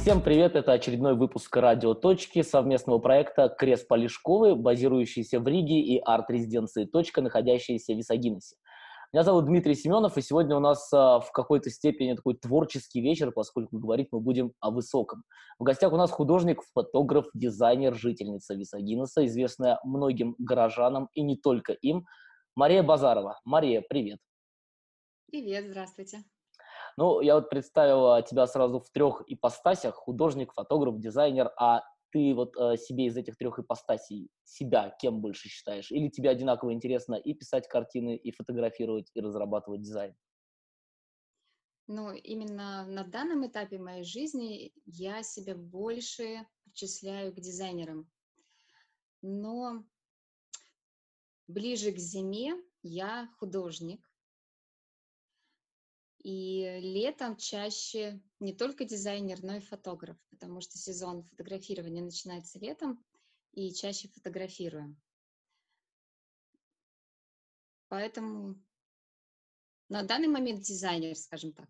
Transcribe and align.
Всем 0.00 0.22
привет! 0.22 0.56
Это 0.56 0.72
очередной 0.72 1.14
выпуск 1.14 1.54
«Радио 1.54 1.92
Точки» 1.92 2.40
совместного 2.40 2.98
проекта 3.00 3.50
«Крест 3.50 3.86
Полишковы», 3.86 4.56
базирующийся 4.56 5.40
в 5.40 5.46
Риге, 5.46 5.78
и 5.78 5.98
арт-резиденции 5.98 6.86
«Точка», 6.86 7.20
находящейся 7.20 7.92
в 7.92 7.98
Висагинесе. 7.98 8.56
Меня 9.12 9.24
зовут 9.24 9.44
Дмитрий 9.44 9.74
Семенов, 9.74 10.16
и 10.16 10.22
сегодня 10.22 10.56
у 10.56 10.60
нас 10.60 10.90
а, 10.90 11.20
в 11.20 11.30
какой-то 11.32 11.68
степени 11.68 12.14
такой 12.14 12.34
творческий 12.34 13.02
вечер, 13.02 13.30
поскольку 13.30 13.78
говорить 13.78 14.08
мы 14.10 14.20
будем 14.20 14.52
о 14.60 14.70
высоком. 14.70 15.22
В 15.58 15.64
гостях 15.64 15.92
у 15.92 15.96
нас 15.96 16.10
художник, 16.10 16.62
фотограф, 16.72 17.26
дизайнер, 17.34 17.94
жительница 17.94 18.54
Висагинеса, 18.54 19.26
известная 19.26 19.80
многим 19.84 20.34
горожанам 20.38 21.10
и 21.12 21.20
не 21.20 21.36
только 21.36 21.74
им, 21.74 22.06
Мария 22.56 22.82
Базарова. 22.82 23.38
Мария, 23.44 23.84
привет! 23.86 24.18
Привет, 25.30 25.66
здравствуйте. 25.66 26.24
Ну, 27.00 27.22
я 27.22 27.36
вот 27.36 27.48
представила 27.48 28.20
тебя 28.20 28.46
сразу 28.46 28.78
в 28.78 28.90
трех 28.90 29.22
ипостасях. 29.26 29.94
Художник, 29.94 30.52
фотограф, 30.52 31.00
дизайнер. 31.00 31.50
А 31.56 31.80
ты 32.12 32.34
вот 32.34 32.54
э, 32.58 32.76
себе 32.76 33.06
из 33.06 33.16
этих 33.16 33.38
трех 33.38 33.58
ипостасей 33.58 34.28
себя 34.44 34.94
кем 35.00 35.22
больше 35.22 35.48
считаешь? 35.48 35.90
Или 35.90 36.10
тебе 36.10 36.28
одинаково 36.28 36.74
интересно 36.74 37.14
и 37.14 37.32
писать 37.32 37.66
картины, 37.68 38.16
и 38.16 38.30
фотографировать, 38.32 39.10
и 39.14 39.20
разрабатывать 39.22 39.80
дизайн? 39.80 40.14
Ну, 41.86 42.12
именно 42.12 42.84
на 42.86 43.04
данном 43.04 43.46
этапе 43.46 43.78
моей 43.78 44.04
жизни 44.04 44.70
я 44.84 45.22
себя 45.22 45.54
больше 45.54 46.46
причисляю 46.64 47.32
к 47.32 47.40
дизайнерам. 47.40 48.10
Но 49.22 49.86
ближе 51.48 51.92
к 51.92 51.96
зиме 51.96 52.62
я 52.82 53.30
художник, 53.38 54.09
и 56.22 56.78
летом 56.80 57.36
чаще 57.36 58.20
не 58.38 58.52
только 58.52 58.84
дизайнер, 58.84 59.42
но 59.42 59.56
и 59.56 59.60
фотограф, 59.60 60.16
потому 60.30 60.60
что 60.60 60.78
сезон 60.78 61.22
фотографирования 61.24 62.02
начинается 62.02 62.58
летом, 62.58 63.02
и 63.52 63.72
чаще 63.72 64.08
фотографирую. 64.08 64.96
Поэтому 67.88 68.54
на 69.88 70.04
данный 70.04 70.28
момент 70.28 70.60
дизайнер, 70.60 71.16
скажем 71.16 71.52
так. 71.52 71.68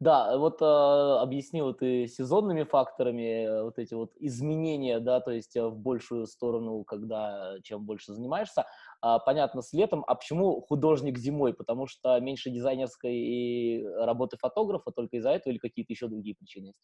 Да, 0.00 0.36
вот 0.36 0.60
э, 0.60 0.64
объяснила 0.64 1.72
ты 1.72 2.06
сезонными 2.08 2.64
факторами 2.64 3.46
э, 3.46 3.62
вот 3.62 3.78
эти 3.78 3.94
вот 3.94 4.12
изменения, 4.16 4.98
да, 4.98 5.20
то 5.20 5.30
есть 5.30 5.56
э, 5.56 5.66
в 5.66 5.78
большую 5.78 6.26
сторону, 6.26 6.84
когда 6.84 7.56
чем 7.62 7.84
больше 7.84 8.12
занимаешься. 8.12 8.66
А, 9.06 9.18
понятно, 9.18 9.60
с 9.60 9.74
летом. 9.74 10.02
А 10.06 10.14
почему 10.14 10.62
художник 10.62 11.18
зимой? 11.18 11.52
Потому 11.52 11.86
что 11.86 12.18
меньше 12.20 12.48
дизайнерской 12.48 13.14
и 13.14 13.84
работы 13.84 14.38
фотографа 14.38 14.92
только 14.92 15.18
из-за 15.18 15.28
этого 15.28 15.52
или 15.52 15.58
какие-то 15.58 15.92
еще 15.92 16.08
другие 16.08 16.34
причины 16.34 16.68
есть? 16.68 16.78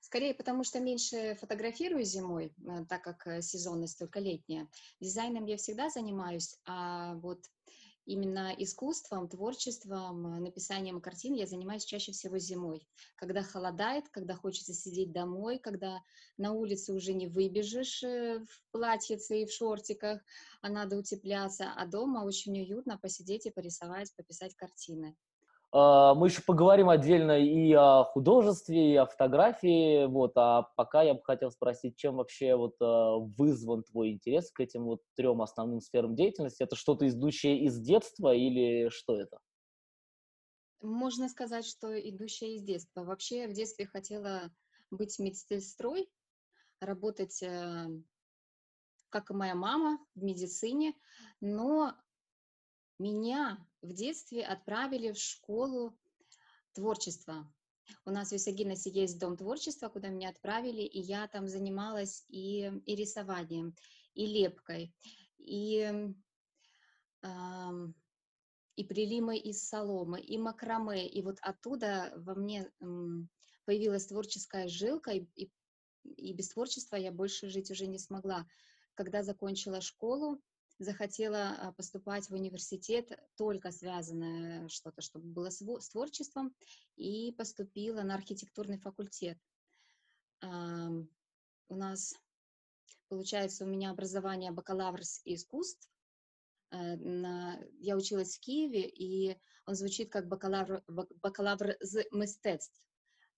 Скорее, 0.00 0.32
потому 0.32 0.64
что 0.64 0.80
меньше 0.80 1.36
фотографирую 1.38 2.04
зимой, 2.04 2.54
э, 2.66 2.86
так 2.88 3.02
как 3.02 3.26
э, 3.26 3.42
сезонность 3.42 3.98
только 3.98 4.18
летняя. 4.18 4.66
Дизайном 4.98 5.44
я 5.44 5.58
всегда 5.58 5.90
занимаюсь, 5.90 6.56
а 6.64 7.16
вот 7.16 7.40
именно 8.08 8.54
искусством, 8.56 9.28
творчеством, 9.28 10.26
э, 10.26 10.40
написанием 10.40 11.00
картин 11.00 11.34
я 11.34 11.46
занимаюсь 11.46 11.84
чаще 11.84 12.12
всего 12.12 12.38
зимой, 12.38 12.88
когда 13.16 13.42
холодает, 13.42 14.08
когда 14.08 14.34
хочется 14.34 14.72
сидеть 14.72 15.12
домой, 15.12 15.58
когда 15.58 16.00
на 16.38 16.52
улице 16.52 16.94
уже 16.94 17.12
не 17.12 17.26
выбежишь 17.26 18.02
э, 18.02 18.38
в 18.40 18.72
платьице 18.72 19.42
и 19.42 19.46
в 19.46 19.52
шортиках, 19.52 20.22
а 20.62 20.70
надо 20.70 20.96
утепляться, 20.96 21.70
а 21.76 21.86
дома 21.86 22.24
очень 22.24 22.58
уютно 22.58 22.96
посидеть 22.96 23.44
и 23.44 23.50
порисовать, 23.50 24.14
пописать 24.16 24.54
картины. 24.54 25.14
А, 25.70 26.14
мы 26.14 26.28
еще 26.28 26.42
поговорим 26.42 26.88
отдельно 26.88 27.38
и 27.38 27.72
о 27.72 28.04
художестве, 28.04 28.92
и 28.94 28.96
о 28.96 29.06
фотографии, 29.06 30.06
вот, 30.06 30.32
а 30.36 30.62
пока 30.76 31.02
я 31.02 31.14
бы 31.14 31.22
хотел 31.22 31.50
спросить, 31.50 31.96
чем 31.96 32.16
вообще 32.16 32.56
вот 32.56 32.76
а, 32.80 33.16
вызван 33.18 33.82
твой 33.82 34.12
интерес 34.12 34.50
к 34.50 34.60
этим 34.60 34.84
вот 34.84 35.02
трем 35.14 35.42
основным 35.42 35.80
сферам 35.80 36.14
деятельности? 36.14 36.62
Это 36.62 36.74
что-то 36.74 37.08
идущее 37.08 37.60
из 37.64 37.78
детства 37.78 38.34
или 38.34 38.88
что 38.88 39.20
это? 39.20 39.38
Можно 40.80 41.28
сказать, 41.28 41.66
что 41.66 41.98
идущее 41.98 42.54
из 42.54 42.62
детства. 42.62 43.02
Вообще 43.02 43.46
в 43.48 43.52
детстве 43.52 43.86
хотела 43.86 44.50
быть 44.90 45.18
медсестрой, 45.18 46.08
работать, 46.80 47.42
э, 47.42 47.88
как 49.10 49.30
и 49.30 49.34
моя 49.34 49.54
мама, 49.54 49.98
в 50.14 50.22
медицине, 50.22 50.94
но 51.40 51.94
меня 52.98 53.58
в 53.82 53.92
детстве 53.92 54.44
отправили 54.44 55.12
в 55.12 55.18
школу 55.18 55.96
творчества. 56.72 57.50
У 58.04 58.10
нас 58.10 58.28
в 58.28 58.32
Висагиносе 58.32 58.90
есть 58.90 59.18
дом 59.18 59.36
творчества, 59.36 59.88
куда 59.88 60.08
меня 60.08 60.30
отправили, 60.30 60.82
и 60.82 61.00
я 61.00 61.26
там 61.28 61.48
занималась 61.48 62.24
и, 62.28 62.70
и 62.84 62.94
рисованием, 62.94 63.74
и 64.14 64.26
лепкой, 64.26 64.94
и, 65.38 66.14
э, 67.22 67.88
и 68.76 68.84
прилимой 68.84 69.38
из 69.38 69.66
соломы, 69.66 70.20
и 70.20 70.36
макраме. 70.38 71.08
И 71.08 71.22
вот 71.22 71.38
оттуда 71.40 72.12
во 72.16 72.34
мне 72.34 72.70
появилась 73.64 74.06
творческая 74.06 74.68
жилка, 74.68 75.12
и, 75.12 75.26
и, 75.34 75.50
и 76.04 76.32
без 76.34 76.50
творчества 76.50 76.96
я 76.96 77.12
больше 77.12 77.48
жить 77.48 77.70
уже 77.70 77.86
не 77.86 77.98
смогла. 77.98 78.46
Когда 78.94 79.22
закончила 79.22 79.80
школу, 79.80 80.42
захотела 80.78 81.50
а, 81.50 81.72
поступать 81.72 82.28
в 82.28 82.34
университет, 82.34 83.10
только 83.36 83.70
связанное 83.72 84.68
что-то, 84.68 85.00
чтобы 85.00 85.26
было 85.26 85.50
с 85.50 85.88
творчеством, 85.88 86.54
и 86.96 87.32
поступила 87.32 88.02
на 88.02 88.14
архитектурный 88.14 88.78
факультет. 88.78 89.38
У 90.40 91.74
нас, 91.74 92.14
получается, 93.08 93.64
у 93.64 93.68
меня 93.68 93.90
образование 93.90 94.52
бакалавр 94.52 95.00
искусств. 95.24 95.90
Э, 96.70 96.96
я 97.80 97.96
училась 97.96 98.36
в 98.36 98.40
Киеве, 98.40 98.88
и 98.88 99.36
он 99.66 99.74
звучит 99.74 100.10
как 100.10 100.28
бакалавр, 100.28 100.82
бакалавр 100.86 101.76
з 101.80 102.06
мистецтв. 102.12 102.80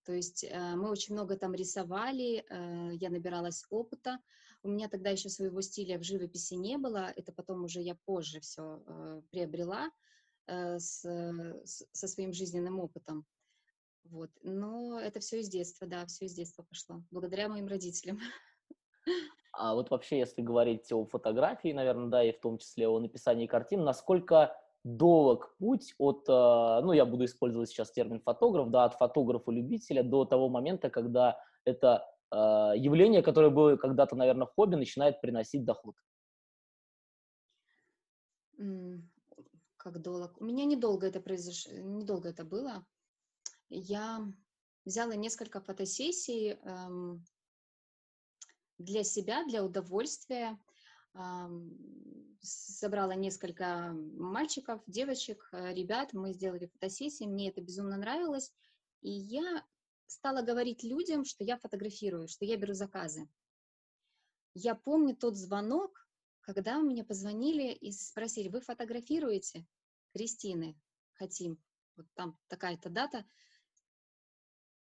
То 0.04 0.12
есть 0.12 0.44
э, 0.44 0.76
мы 0.76 0.90
очень 0.90 1.14
много 1.14 1.36
там 1.36 1.54
рисовали, 1.54 2.44
э, 2.48 2.94
я 2.94 3.10
набиралась 3.10 3.64
опыта. 3.68 4.18
У 4.62 4.68
меня 4.68 4.88
тогда 4.88 5.10
еще 5.10 5.28
своего 5.28 5.60
стиля 5.60 5.98
в 5.98 6.02
живописи 6.02 6.54
не 6.54 6.76
было, 6.76 7.12
это 7.16 7.32
потом 7.32 7.64
уже 7.64 7.80
я 7.80 7.96
позже 8.04 8.40
все 8.40 8.82
э, 8.86 9.22
приобрела 9.30 9.90
с, 10.46 11.02
со 11.92 12.08
своим 12.08 12.32
жизненным 12.32 12.80
опытом. 12.80 13.24
Вот. 14.04 14.30
Но 14.42 14.98
это 14.98 15.20
все 15.20 15.40
из 15.40 15.48
детства, 15.48 15.86
да, 15.86 16.04
все 16.06 16.24
из 16.24 16.34
детства 16.34 16.64
пошло, 16.68 17.02
благодаря 17.10 17.48
моим 17.48 17.68
родителям. 17.68 18.18
А 19.52 19.74
вот 19.74 19.90
вообще, 19.90 20.18
если 20.18 20.42
говорить 20.42 20.90
о 20.92 21.04
фотографии, 21.06 21.72
наверное, 21.72 22.08
да, 22.08 22.24
и 22.24 22.32
в 22.32 22.40
том 22.40 22.58
числе 22.58 22.88
о 22.88 22.98
написании 22.98 23.46
картин, 23.46 23.84
насколько 23.84 24.56
долг 24.84 25.54
путь 25.58 25.94
от, 25.98 26.28
э, 26.28 26.80
ну, 26.82 26.92
я 26.92 27.04
буду 27.04 27.24
использовать 27.24 27.68
сейчас 27.68 27.90
термин 27.90 28.20
фотограф, 28.20 28.70
да, 28.70 28.84
от 28.84 28.94
фотографа-любителя 28.94 30.02
до 30.02 30.24
того 30.24 30.48
момента, 30.48 30.88
когда 30.88 31.38
это 31.64 32.06
э, 32.06 32.09
явление, 32.32 33.22
которое 33.22 33.50
было 33.50 33.76
когда-то, 33.76 34.16
наверное, 34.16 34.46
хобби, 34.46 34.76
начинает 34.76 35.20
приносить 35.20 35.64
доход? 35.64 35.96
Как 39.76 40.00
долг? 40.02 40.40
У 40.40 40.44
меня 40.44 40.64
недолго 40.64 41.06
это 41.06 41.20
произошло, 41.20 41.72
недолго 41.72 42.28
это 42.28 42.44
было. 42.44 42.86
Я 43.68 44.20
взяла 44.84 45.14
несколько 45.14 45.60
фотосессий 45.60 46.50
эм, 46.50 47.24
для 48.78 49.04
себя, 49.04 49.44
для 49.44 49.64
удовольствия 49.64 50.58
собрала 52.42 53.14
несколько 53.14 53.92
мальчиков, 53.92 54.80
девочек, 54.86 55.48
э, 55.52 55.74
ребят, 55.74 56.12
мы 56.12 56.32
сделали 56.32 56.66
фотосессии, 56.66 57.24
мне 57.24 57.50
это 57.50 57.60
безумно 57.60 57.96
нравилось, 57.96 58.52
и 59.02 59.10
я 59.10 59.64
стала 60.10 60.42
говорить 60.42 60.82
людям, 60.82 61.24
что 61.24 61.44
я 61.44 61.56
фотографирую, 61.56 62.26
что 62.26 62.44
я 62.44 62.56
беру 62.56 62.74
заказы. 62.74 63.28
Я 64.54 64.74
помню 64.74 65.14
тот 65.14 65.36
звонок, 65.36 66.08
когда 66.40 66.80
мне 66.80 67.04
позвонили 67.04 67.72
и 67.72 67.92
спросили, 67.92 68.48
вы 68.48 68.60
фотографируете 68.60 69.66
Кристины? 70.12 70.76
Хотим. 71.12 71.62
Вот 71.96 72.06
там 72.14 72.36
такая-то 72.48 72.88
дата. 72.88 73.24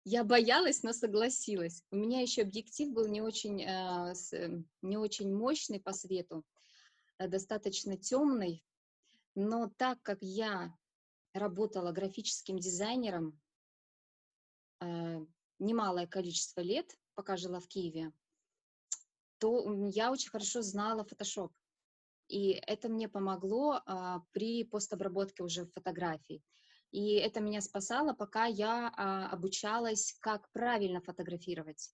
Я 0.04 0.24
боялась, 0.24 0.84
но 0.84 0.94
согласилась. 0.94 1.84
У 1.90 1.96
меня 1.96 2.22
еще 2.22 2.44
объектив 2.44 2.94
был 2.94 3.08
не 3.08 3.22
очень, 3.22 3.63
э, 3.63 4.13
э, 4.34 4.62
не 4.81 4.98
очень 4.98 5.34
мощный 5.34 5.80
по 5.80 5.94
свету, 5.94 6.46
э, 7.18 7.28
достаточно 7.28 7.98
темный, 7.98 8.63
но 9.36 9.70
так 9.78 10.02
как 10.04 10.20
я 10.22 10.78
работала 11.34 11.92
графическим 11.92 12.60
дизайнером 12.60 13.40
немалое 15.59 16.07
количество 16.07 16.62
лет, 16.62 16.95
пока 17.15 17.38
жила 17.38 17.59
в 17.59 17.68
Киеве, 17.68 18.12
то 19.39 19.88
я 19.88 20.12
очень 20.12 20.29
хорошо 20.29 20.62
знала 20.62 21.03
Photoshop. 21.03 21.51
И 22.27 22.51
это 22.51 22.89
мне 22.89 23.07
помогло 23.07 23.81
а, 23.85 24.21
при 24.31 24.63
постобработке 24.65 25.44
уже 25.44 25.65
фотографий. 25.68 26.44
И 26.91 27.13
это 27.15 27.39
меня 27.39 27.62
спасало, 27.62 28.13
пока 28.13 28.45
я 28.45 28.91
а, 28.95 29.29
обучалась, 29.29 30.18
как 30.19 30.50
правильно 30.51 31.01
фотографировать. 31.01 31.91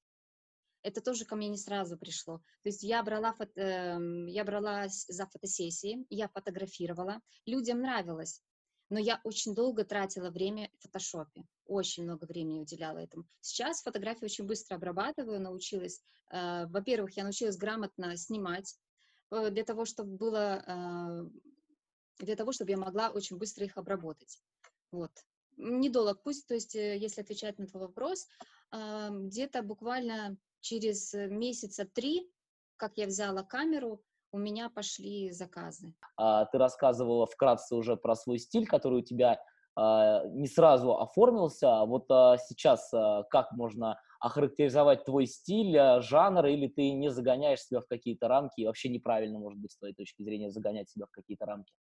Это 0.81 1.01
тоже 1.01 1.25
ко 1.25 1.35
мне 1.35 1.47
не 1.47 1.57
сразу 1.57 1.97
пришло. 1.97 2.39
То 2.63 2.69
есть 2.69 2.83
я 2.83 3.01
брала, 3.03 3.33
фото, 3.33 3.61
э, 3.61 4.29
я 4.29 4.43
брала 4.43 4.87
за 4.89 5.25
фотосессии, 5.27 6.05
я 6.09 6.27
фотографировала, 6.27 7.21
людям 7.45 7.79
нравилось, 7.79 8.43
но 8.89 8.99
я 8.99 9.21
очень 9.23 9.55
долго 9.55 9.85
тратила 9.85 10.29
время 10.29 10.69
в 10.73 10.81
фотошопе, 10.81 11.45
очень 11.65 12.03
много 12.03 12.25
времени 12.25 12.59
уделяла 12.59 12.99
этому. 12.99 13.25
Сейчас 13.41 13.81
фотографии 13.81 14.25
очень 14.25 14.45
быстро 14.45 14.75
обрабатываю, 14.75 15.39
научилась. 15.39 16.01
Э, 16.31 16.65
во-первых, 16.67 17.15
я 17.17 17.23
научилась 17.23 17.57
грамотно 17.57 18.15
снимать, 18.17 18.75
э, 19.31 19.49
для 19.49 19.63
того, 19.63 19.85
чтобы 19.85 20.17
было, 20.17 20.63
э, 20.65 21.29
для 22.19 22.35
того, 22.35 22.51
чтобы 22.51 22.71
я 22.71 22.77
могла 22.77 23.09
очень 23.09 23.37
быстро 23.37 23.65
их 23.65 23.77
обработать. 23.77 24.39
Вот. 24.91 25.11
Недолго 25.57 26.15
пусть, 26.15 26.47
то 26.47 26.53
есть, 26.53 26.75
если 26.75 27.21
отвечать 27.21 27.59
на 27.59 27.67
твой 27.67 27.83
вопрос, 27.83 28.27
э, 28.71 29.09
где-то 29.11 29.61
буквально 29.61 30.37
через 30.59 31.13
месяца 31.13 31.85
три, 31.85 32.31
как 32.77 32.97
я 32.97 33.05
взяла 33.05 33.43
камеру, 33.43 34.01
у 34.33 34.39
меня 34.39 34.69
пошли 34.69 35.31
заказы. 35.31 35.93
А, 36.17 36.45
ты 36.45 36.57
рассказывала 36.57 37.25
вкратце 37.27 37.75
уже 37.75 37.95
про 37.95 38.15
свой 38.15 38.39
стиль, 38.39 38.67
который 38.67 38.99
у 38.99 39.03
тебя 39.03 39.33
а, 39.33 39.45
не 39.75 40.47
сразу 40.47 40.97
оформился. 40.97 41.81
А 41.81 41.85
вот 41.85 42.05
а, 42.09 42.37
сейчас 42.37 42.93
а, 42.93 43.23
как 43.23 43.51
можно 43.53 43.99
охарактеризовать 44.19 45.05
твой 45.05 45.25
стиль, 45.25 45.77
а, 45.77 46.01
жанр, 46.01 46.45
или 46.45 46.67
ты 46.67 46.91
не 46.91 47.09
загоняешь 47.09 47.61
себя 47.61 47.81
в 47.81 47.87
какие-то 47.87 48.27
рамки, 48.27 48.61
и 48.61 48.65
вообще 48.65 48.89
неправильно, 48.89 49.39
может 49.39 49.59
быть, 49.59 49.71
с 49.71 49.77
твоей 49.77 49.93
точки 49.95 50.21
зрения, 50.23 50.51
загонять 50.51 50.89
себя 50.89 51.05
в 51.07 51.11
какие-то 51.11 51.45
рамки? 51.45 51.73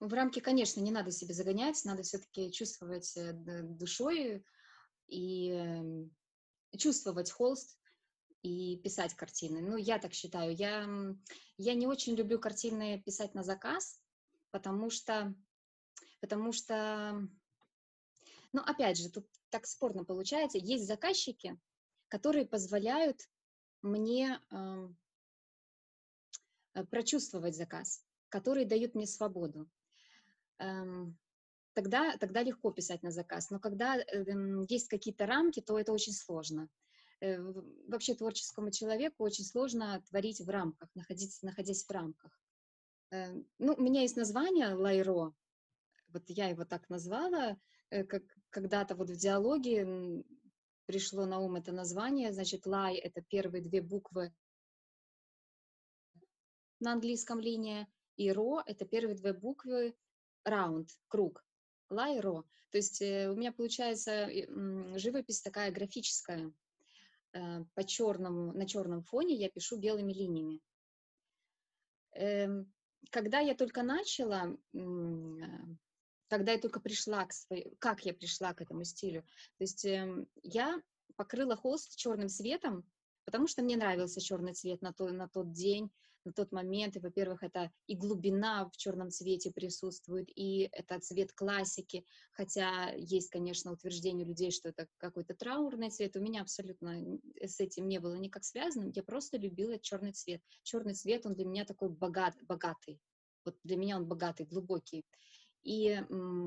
В 0.00 0.12
рамки, 0.12 0.40
конечно, 0.40 0.80
не 0.80 0.90
надо 0.90 1.10
себе 1.10 1.32
загонять, 1.32 1.82
надо 1.84 2.02
все-таки 2.02 2.52
чувствовать 2.52 3.16
э, 3.16 3.32
душой 3.32 4.44
и 5.08 5.50
эм, 5.50 6.14
чувствовать 6.76 7.30
холст 7.30 7.78
и 8.42 8.76
писать 8.82 9.14
картины. 9.14 9.60
Ну, 9.60 9.76
я 9.76 9.98
так 9.98 10.12
считаю. 10.12 10.54
Я, 10.54 10.86
я 11.56 11.74
не 11.74 11.86
очень 11.86 12.14
люблю 12.14 12.38
картины 12.38 13.02
писать 13.04 13.34
на 13.34 13.42
заказ, 13.42 14.00
потому 14.50 14.90
что, 14.90 15.34
потому 16.20 16.52
что, 16.52 17.28
ну, 18.52 18.62
опять 18.62 18.98
же, 18.98 19.10
тут 19.10 19.26
так 19.50 19.66
спорно 19.66 20.04
получается. 20.04 20.58
Есть 20.58 20.86
заказчики, 20.86 21.58
которые 22.08 22.46
позволяют 22.46 23.28
мне 23.82 24.40
э, 24.50 24.88
прочувствовать 26.90 27.56
заказ, 27.56 28.04
которые 28.28 28.66
дают 28.66 28.94
мне 28.94 29.06
свободу. 29.06 29.68
Эм, 30.58 31.18
тогда, 31.74 32.16
тогда 32.16 32.42
легко 32.42 32.70
писать 32.70 33.02
на 33.02 33.10
заказ. 33.10 33.50
Но 33.50 33.58
когда 33.58 33.96
э, 33.96 34.04
есть 34.68 34.88
какие-то 34.88 35.26
рамки, 35.26 35.60
то 35.60 35.78
это 35.78 35.92
очень 35.92 36.12
сложно. 36.12 36.68
Э, 37.20 37.38
вообще 37.88 38.14
творческому 38.14 38.70
человеку 38.70 39.24
очень 39.24 39.44
сложно 39.44 40.02
творить 40.08 40.40
в 40.40 40.48
рамках, 40.48 40.94
находиться, 40.94 41.44
находясь 41.44 41.84
в 41.84 41.90
рамках. 41.90 42.38
Э, 43.10 43.32
ну, 43.58 43.74
у 43.74 43.80
меня 43.80 44.02
есть 44.02 44.16
название 44.16 44.74
Лайро, 44.74 45.34
вот 46.18 46.24
я 46.28 46.48
его 46.48 46.64
так 46.64 46.88
назвала, 46.90 47.56
э, 47.90 48.04
как 48.04 48.22
когда-то 48.50 48.94
вот 48.94 49.10
в 49.10 49.16
диалоге 49.16 50.24
пришло 50.86 51.26
на 51.26 51.38
ум 51.38 51.56
это 51.56 51.72
название, 51.72 52.32
значит, 52.32 52.66
лай— 52.66 52.96
это 53.06 53.22
первые 53.22 53.62
две 53.62 53.82
буквы 53.82 54.32
на 56.80 56.92
английском 56.92 57.40
линия, 57.40 57.88
и 58.16 58.32
ро— 58.32 58.62
это 58.66 58.84
первые 58.84 59.16
две 59.16 59.32
буквы 59.32 59.94
раунд, 60.44 60.90
круг, 61.08 61.44
лай, 61.90 62.20
ро. 62.20 62.44
То 62.70 62.78
есть 62.78 63.00
у 63.02 63.34
меня 63.34 63.52
получается 63.52 64.28
живопись 64.96 65.42
такая 65.42 65.70
графическая, 65.70 66.52
Э, 67.36 67.64
по 67.74 67.84
черному, 67.84 68.52
на 68.52 68.66
черном 68.66 69.02
фоне 69.02 69.34
я 69.34 69.50
пишу 69.50 69.76
белыми 69.76 70.12
линиями. 70.12 70.60
Эм, 72.12 72.72
когда 73.10 73.40
я 73.40 73.54
только 73.54 73.82
начала, 73.82 74.56
э, 74.72 74.78
когда 76.28 76.52
я 76.52 76.58
только 76.58 76.80
пришла 76.80 77.24
к 77.24 77.32
своей, 77.32 77.74
как 77.78 78.04
я 78.04 78.14
пришла 78.14 78.54
к 78.54 78.60
этому 78.60 78.84
стилю, 78.84 79.22
то 79.22 79.64
есть 79.64 79.84
эм, 79.84 80.28
я 80.42 80.80
покрыла 81.16 81.56
холст 81.56 81.96
черным 81.96 82.28
цветом, 82.28 82.84
потому 83.24 83.46
что 83.46 83.62
мне 83.62 83.76
нравился 83.76 84.20
черный 84.20 84.54
цвет 84.54 84.82
на, 84.82 84.92
то, 84.92 85.08
на 85.10 85.28
тот 85.28 85.52
день, 85.52 85.90
на 86.24 86.32
тот 86.32 86.52
момент. 86.52 86.96
И, 86.96 87.00
во-первых, 87.00 87.42
это 87.42 87.70
и 87.86 87.96
глубина 87.96 88.68
в 88.68 88.76
черном 88.76 89.10
цвете 89.10 89.50
присутствует, 89.52 90.28
и 90.34 90.68
это 90.72 90.98
цвет 91.00 91.32
классики, 91.32 92.04
хотя 92.32 92.92
есть, 92.96 93.30
конечно, 93.30 93.72
утверждение 93.72 94.26
людей, 94.26 94.50
что 94.50 94.68
это 94.68 94.88
какой-то 94.98 95.34
траурный 95.34 95.90
цвет. 95.90 96.16
У 96.16 96.20
меня 96.20 96.42
абсолютно 96.42 97.18
с 97.40 97.60
этим 97.60 97.88
не 97.88 97.98
было 97.98 98.14
никак 98.14 98.44
связано. 98.44 98.90
Я 98.94 99.02
просто 99.02 99.38
любила 99.38 99.78
черный 99.78 100.12
цвет. 100.12 100.42
Черный 100.62 100.94
цвет, 100.94 101.24
он 101.24 101.34
для 101.34 101.46
меня 101.46 101.64
такой 101.64 101.88
богат, 101.88 102.34
богатый. 102.42 103.00
Вот 103.44 103.56
для 103.62 103.76
меня 103.76 103.96
он 103.96 104.06
богатый, 104.06 104.44
глубокий. 104.44 105.04
И 105.66 106.00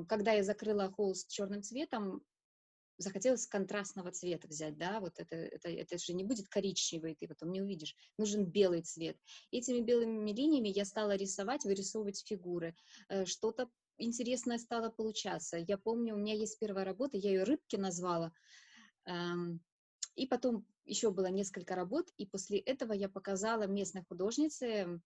когда 0.07 0.31
я 0.31 0.43
закрыла 0.43 0.89
холст 0.89 1.29
черным 1.29 1.61
цветом, 1.61 2.23
захотелось 2.97 3.47
контрастного 3.47 4.11
цвета 4.11 4.47
взять, 4.47 4.77
да, 4.77 5.01
вот 5.01 5.19
это, 5.19 5.35
это, 5.35 5.67
это 5.69 5.97
же 5.97 6.13
не 6.13 6.23
будет 6.23 6.47
коричневый, 6.47 7.15
ты 7.15 7.27
потом 7.27 7.51
не 7.51 7.61
увидишь, 7.61 7.95
нужен 8.17 8.45
белый 8.45 8.81
цвет. 8.81 9.17
Этими 9.51 9.81
белыми 9.81 10.31
линиями 10.31 10.69
я 10.69 10.85
стала 10.85 11.15
рисовать, 11.17 11.65
вырисовывать 11.65 12.23
фигуры, 12.25 12.75
э, 13.09 13.25
что-то 13.25 13.69
интересное 13.97 14.57
стало 14.57 14.89
получаться. 14.89 15.57
Я 15.57 15.77
помню, 15.77 16.15
у 16.15 16.17
меня 16.17 16.33
есть 16.33 16.57
первая 16.57 16.85
работа, 16.85 17.17
я 17.17 17.29
ее 17.29 17.43
«Рыбки» 17.43 17.75
назвала, 17.75 18.31
эм, 19.05 19.59
и 20.15 20.27
потом 20.27 20.65
еще 20.85 21.11
было 21.11 21.27
несколько 21.27 21.75
работ, 21.75 22.07
и 22.15 22.25
после 22.25 22.59
этого 22.59 22.93
я 22.93 23.09
показала 23.09 23.67
местной 23.67 24.03
художнице, 24.07 25.01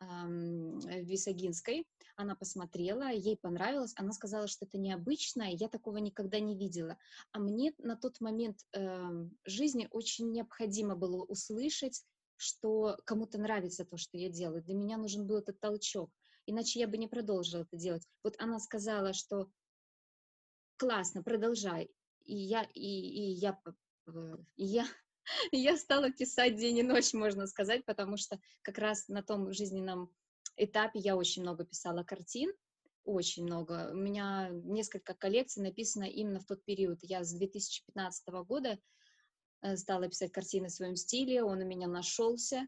Висагинской. 0.00 1.86
Она 2.16 2.34
посмотрела, 2.36 3.10
ей 3.10 3.36
понравилось, 3.36 3.94
она 3.96 4.12
сказала, 4.12 4.46
что 4.46 4.64
это 4.64 4.78
необычно, 4.78 5.42
я 5.42 5.68
такого 5.68 5.98
никогда 5.98 6.38
не 6.40 6.56
видела. 6.56 6.96
А 7.32 7.38
мне 7.38 7.72
на 7.78 7.96
тот 7.96 8.20
момент 8.20 8.58
э, 8.72 9.28
жизни 9.44 9.88
очень 9.90 10.30
необходимо 10.30 10.96
было 10.96 11.24
услышать, 11.24 12.04
что 12.36 12.96
кому-то 13.04 13.38
нравится 13.38 13.84
то, 13.84 13.96
что 13.96 14.16
я 14.16 14.28
делаю. 14.28 14.62
Для 14.62 14.74
меня 14.74 14.96
нужен 14.96 15.26
был 15.26 15.38
этот 15.38 15.60
толчок, 15.60 16.10
иначе 16.46 16.80
я 16.80 16.88
бы 16.88 16.96
не 16.96 17.08
продолжила 17.08 17.62
это 17.62 17.76
делать. 17.76 18.06
Вот 18.22 18.36
она 18.38 18.58
сказала, 18.60 19.12
что 19.12 19.50
классно, 20.76 21.22
продолжай. 21.22 21.90
И 22.24 22.36
я, 22.36 22.62
и, 22.74 22.80
и 22.80 23.30
я, 23.32 23.60
и 24.56 24.64
я 24.64 24.86
я 25.52 25.76
стала 25.76 26.10
писать 26.10 26.56
день 26.56 26.78
и 26.78 26.82
ночь, 26.82 27.12
можно 27.12 27.46
сказать, 27.46 27.84
потому 27.84 28.16
что 28.16 28.38
как 28.62 28.78
раз 28.78 29.08
на 29.08 29.22
том 29.22 29.52
жизненном 29.52 30.10
этапе 30.56 30.98
я 30.98 31.16
очень 31.16 31.42
много 31.42 31.64
писала 31.64 32.02
картин, 32.02 32.52
очень 33.04 33.44
много. 33.44 33.90
У 33.92 33.96
меня 33.96 34.50
несколько 34.50 35.14
коллекций 35.14 35.62
написано 35.62 36.04
именно 36.04 36.40
в 36.40 36.46
тот 36.46 36.64
период. 36.64 36.98
Я 37.02 37.24
с 37.24 37.32
2015 37.32 38.28
года 38.46 38.78
э, 39.62 39.76
стала 39.76 40.08
писать 40.08 40.32
картины 40.32 40.68
в 40.68 40.72
своем 40.72 40.96
стиле, 40.96 41.42
он 41.42 41.58
у 41.58 41.64
меня 41.64 41.88
нашелся. 41.88 42.66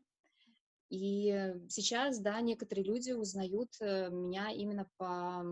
И 0.88 1.54
сейчас, 1.68 2.18
да, 2.18 2.40
некоторые 2.40 2.84
люди 2.84 3.12
узнают 3.12 3.70
э, 3.80 4.08
меня 4.10 4.50
именно 4.50 4.88
по, 4.96 5.44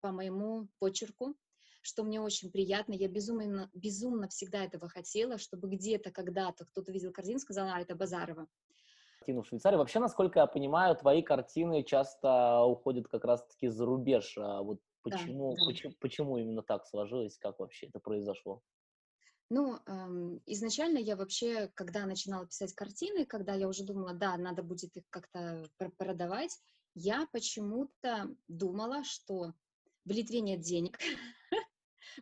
по 0.00 0.12
моему 0.12 0.68
почерку, 0.78 1.36
что 1.82 2.02
мне 2.04 2.20
очень 2.20 2.50
приятно. 2.50 2.92
Я 2.92 3.08
безумно, 3.08 3.70
безумно 3.74 4.28
всегда 4.28 4.64
этого 4.64 4.88
хотела, 4.88 5.38
чтобы 5.38 5.68
где-то, 5.68 6.10
когда-то 6.10 6.64
кто-то 6.64 6.92
видел 6.92 7.12
картину, 7.12 7.38
сказал, 7.38 7.68
а, 7.68 7.80
это 7.80 7.94
Базарова. 7.94 8.46
Картину 9.18 9.42
в 9.42 9.46
Швейцарии. 9.46 9.76
Вообще, 9.76 9.98
насколько 9.98 10.40
я 10.40 10.46
понимаю, 10.46 10.96
твои 10.96 11.22
картины 11.22 11.82
часто 11.82 12.62
уходят 12.62 13.08
как 13.08 13.24
раз-таки 13.24 13.68
за 13.68 13.84
рубеж. 13.84 14.36
А 14.38 14.62
вот 14.62 14.80
почему, 15.02 15.54
да, 15.54 15.60
да. 15.60 15.66
почему, 15.66 15.94
почему 16.00 16.38
именно 16.38 16.62
так 16.62 16.86
сложилось, 16.86 17.38
как 17.38 17.58
вообще 17.58 17.86
это 17.86 18.00
произошло? 18.00 18.62
Ну, 19.50 19.80
эм, 19.86 20.40
изначально 20.46 20.98
я 20.98 21.16
вообще, 21.16 21.68
когда 21.74 22.06
начинала 22.06 22.46
писать 22.46 22.72
картины, 22.72 23.26
когда 23.26 23.54
я 23.54 23.68
уже 23.68 23.84
думала, 23.84 24.14
да, 24.14 24.36
надо 24.36 24.62
будет 24.62 24.96
их 24.96 25.02
как-то 25.10 25.64
продавать, 25.98 26.56
я 26.94 27.26
почему-то 27.32 28.34
думала, 28.46 29.02
что 29.02 29.52
в 30.04 30.10
Литве 30.10 30.40
нет 30.40 30.60
денег, 30.60 30.98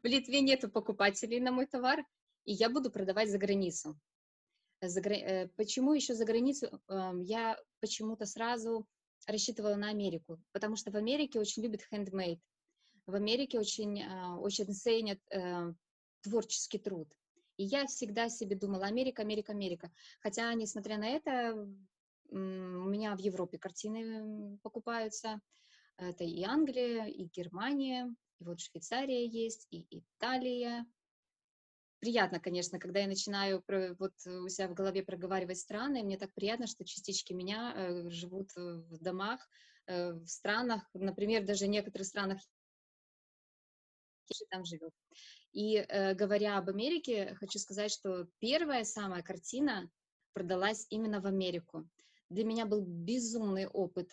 в 0.02 0.06
Литве 0.06 0.40
нету 0.40 0.70
покупателей 0.70 1.40
на 1.40 1.52
мой 1.52 1.66
товар, 1.66 2.04
и 2.44 2.52
я 2.52 2.70
буду 2.70 2.90
продавать 2.90 3.30
за 3.30 3.38
границу. 3.38 3.98
За, 4.80 5.00
э, 5.00 5.48
почему 5.56 5.92
еще 5.92 6.14
за 6.14 6.24
границу? 6.24 6.80
Эм, 6.88 7.20
я 7.20 7.58
почему-то 7.80 8.26
сразу 8.26 8.86
рассчитывала 9.26 9.74
на 9.74 9.90
Америку, 9.90 10.40
потому 10.52 10.76
что 10.76 10.90
в 10.90 10.96
Америке 10.96 11.40
очень 11.40 11.62
любят 11.62 11.82
handmade. 11.92 12.40
В 13.06 13.14
Америке 13.14 13.58
очень, 13.58 14.00
э, 14.00 14.36
очень 14.36 14.72
ценят 14.72 15.18
э, 15.30 15.72
творческий 16.22 16.78
труд. 16.78 17.08
И 17.56 17.64
я 17.64 17.86
всегда 17.86 18.28
себе 18.28 18.54
думала, 18.54 18.86
Америка, 18.86 19.22
Америка, 19.22 19.52
Америка. 19.52 19.90
Хотя, 20.20 20.54
несмотря 20.54 20.96
на 20.96 21.08
это, 21.08 21.68
у 22.30 22.36
меня 22.36 23.16
в 23.16 23.18
Европе 23.18 23.58
картины 23.58 24.58
покупаются, 24.62 25.40
Это 25.98 26.24
и 26.24 26.42
Англия, 26.44 27.06
и 27.06 27.24
Германия, 27.24 28.14
и 28.38 28.44
вот 28.44 28.60
Швейцария 28.60 29.26
есть, 29.26 29.66
и 29.70 29.86
Италия. 29.90 30.86
Приятно, 31.98 32.38
конечно, 32.38 32.78
когда 32.78 33.00
я 33.00 33.08
начинаю 33.08 33.64
вот 33.98 34.12
у 34.24 34.48
себя 34.48 34.68
в 34.68 34.74
голове 34.74 35.02
проговаривать 35.02 35.58
страны, 35.58 36.04
мне 36.04 36.16
так 36.16 36.32
приятно, 36.32 36.68
что 36.68 36.84
частички 36.84 37.32
меня 37.32 37.74
э, 37.74 38.08
живут 38.08 38.54
в 38.54 39.02
домах, 39.02 39.40
э, 39.86 40.12
в 40.12 40.26
странах, 40.26 40.88
например, 40.94 41.44
даже 41.44 41.66
в 41.66 41.68
некоторых 41.68 42.06
странах 42.06 42.40
там 44.50 44.64
живет. 44.64 44.92
И 45.52 45.76
э, 45.76 46.14
говоря 46.14 46.58
об 46.58 46.68
Америке, 46.68 47.34
хочу 47.40 47.58
сказать, 47.58 47.90
что 47.90 48.28
первая 48.38 48.84
самая 48.84 49.22
картина 49.22 49.90
продалась 50.32 50.86
именно 50.90 51.20
в 51.20 51.26
Америку. 51.26 51.88
Для 52.28 52.44
меня 52.44 52.66
был 52.66 52.82
безумный 52.82 53.66
опыт. 53.66 54.12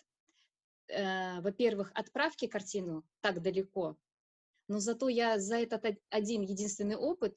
Э, 0.88 1.40
во-первых, 1.40 1.90
отправки 1.94 2.46
картину 2.46 3.04
так 3.20 3.42
далеко, 3.42 3.96
но 4.68 4.78
зато 4.78 5.08
я 5.08 5.38
за 5.38 5.56
этот 5.56 5.84
один 6.10 6.42
единственный 6.42 6.96
опыт 6.96 7.36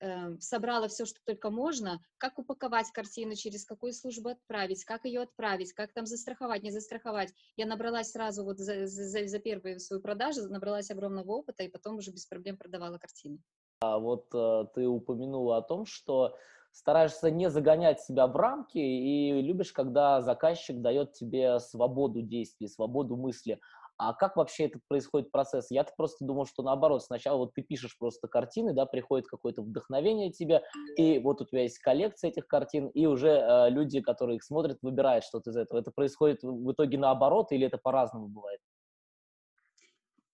э, 0.00 0.38
собрала 0.40 0.88
все, 0.88 1.04
что 1.04 1.18
только 1.24 1.50
можно, 1.50 2.00
как 2.18 2.38
упаковать 2.38 2.90
картину, 2.92 3.34
через 3.34 3.64
какую 3.64 3.92
службу 3.92 4.30
отправить, 4.30 4.84
как 4.84 5.04
ее 5.04 5.22
отправить, 5.22 5.72
как 5.72 5.92
там 5.92 6.06
застраховать, 6.06 6.62
не 6.62 6.70
застраховать. 6.70 7.32
Я 7.56 7.66
набралась 7.66 8.10
сразу 8.10 8.44
вот 8.44 8.58
за, 8.58 8.86
за, 8.86 9.26
за 9.26 9.38
первую 9.38 9.80
свою 9.80 10.02
продажу, 10.02 10.48
набралась 10.48 10.90
огромного 10.90 11.32
опыта, 11.32 11.62
и 11.62 11.68
потом 11.68 11.96
уже 11.96 12.10
без 12.10 12.26
проблем 12.26 12.56
продавала 12.56 12.98
картины. 12.98 13.38
А 13.80 13.98
вот 13.98 14.28
э, 14.34 14.66
ты 14.74 14.86
упомянула 14.86 15.58
о 15.58 15.62
том, 15.62 15.86
что 15.86 16.36
стараешься 16.72 17.30
не 17.30 17.50
загонять 17.50 18.00
себя 18.00 18.26
в 18.26 18.34
рамки 18.36 18.78
и 18.78 19.40
любишь, 19.42 19.72
когда 19.72 20.20
заказчик 20.22 20.80
дает 20.80 21.12
тебе 21.12 21.60
свободу 21.60 22.22
действий, 22.22 22.68
свободу 22.68 23.16
мысли. 23.16 23.60
А 23.98 24.14
как 24.14 24.36
вообще 24.36 24.64
этот 24.64 24.82
происходит 24.88 25.30
процесс? 25.30 25.70
Я-то 25.70 25.92
просто 25.96 26.24
думал, 26.24 26.46
что 26.46 26.62
наоборот, 26.62 27.04
сначала 27.04 27.38
вот 27.38 27.54
ты 27.54 27.62
пишешь 27.62 27.96
просто 27.98 28.26
картины, 28.26 28.72
да, 28.72 28.86
приходит 28.86 29.28
какое-то 29.28 29.62
вдохновение 29.62 30.32
тебе, 30.32 30.62
и 30.96 31.18
вот 31.18 31.40
у 31.40 31.44
тебя 31.44 31.62
есть 31.62 31.78
коллекция 31.78 32.30
этих 32.30 32.48
картин, 32.48 32.88
и 32.88 33.06
уже 33.06 33.28
э, 33.28 33.70
люди, 33.70 34.00
которые 34.00 34.36
их 34.36 34.42
смотрят, 34.42 34.78
выбирают 34.82 35.24
что-то 35.24 35.50
из 35.50 35.56
этого. 35.56 35.78
Это 35.78 35.92
происходит 35.92 36.42
в 36.42 36.72
итоге 36.72 36.98
наоборот 36.98 37.52
или 37.52 37.66
это 37.66 37.78
по-разному 37.78 38.28
бывает? 38.28 38.60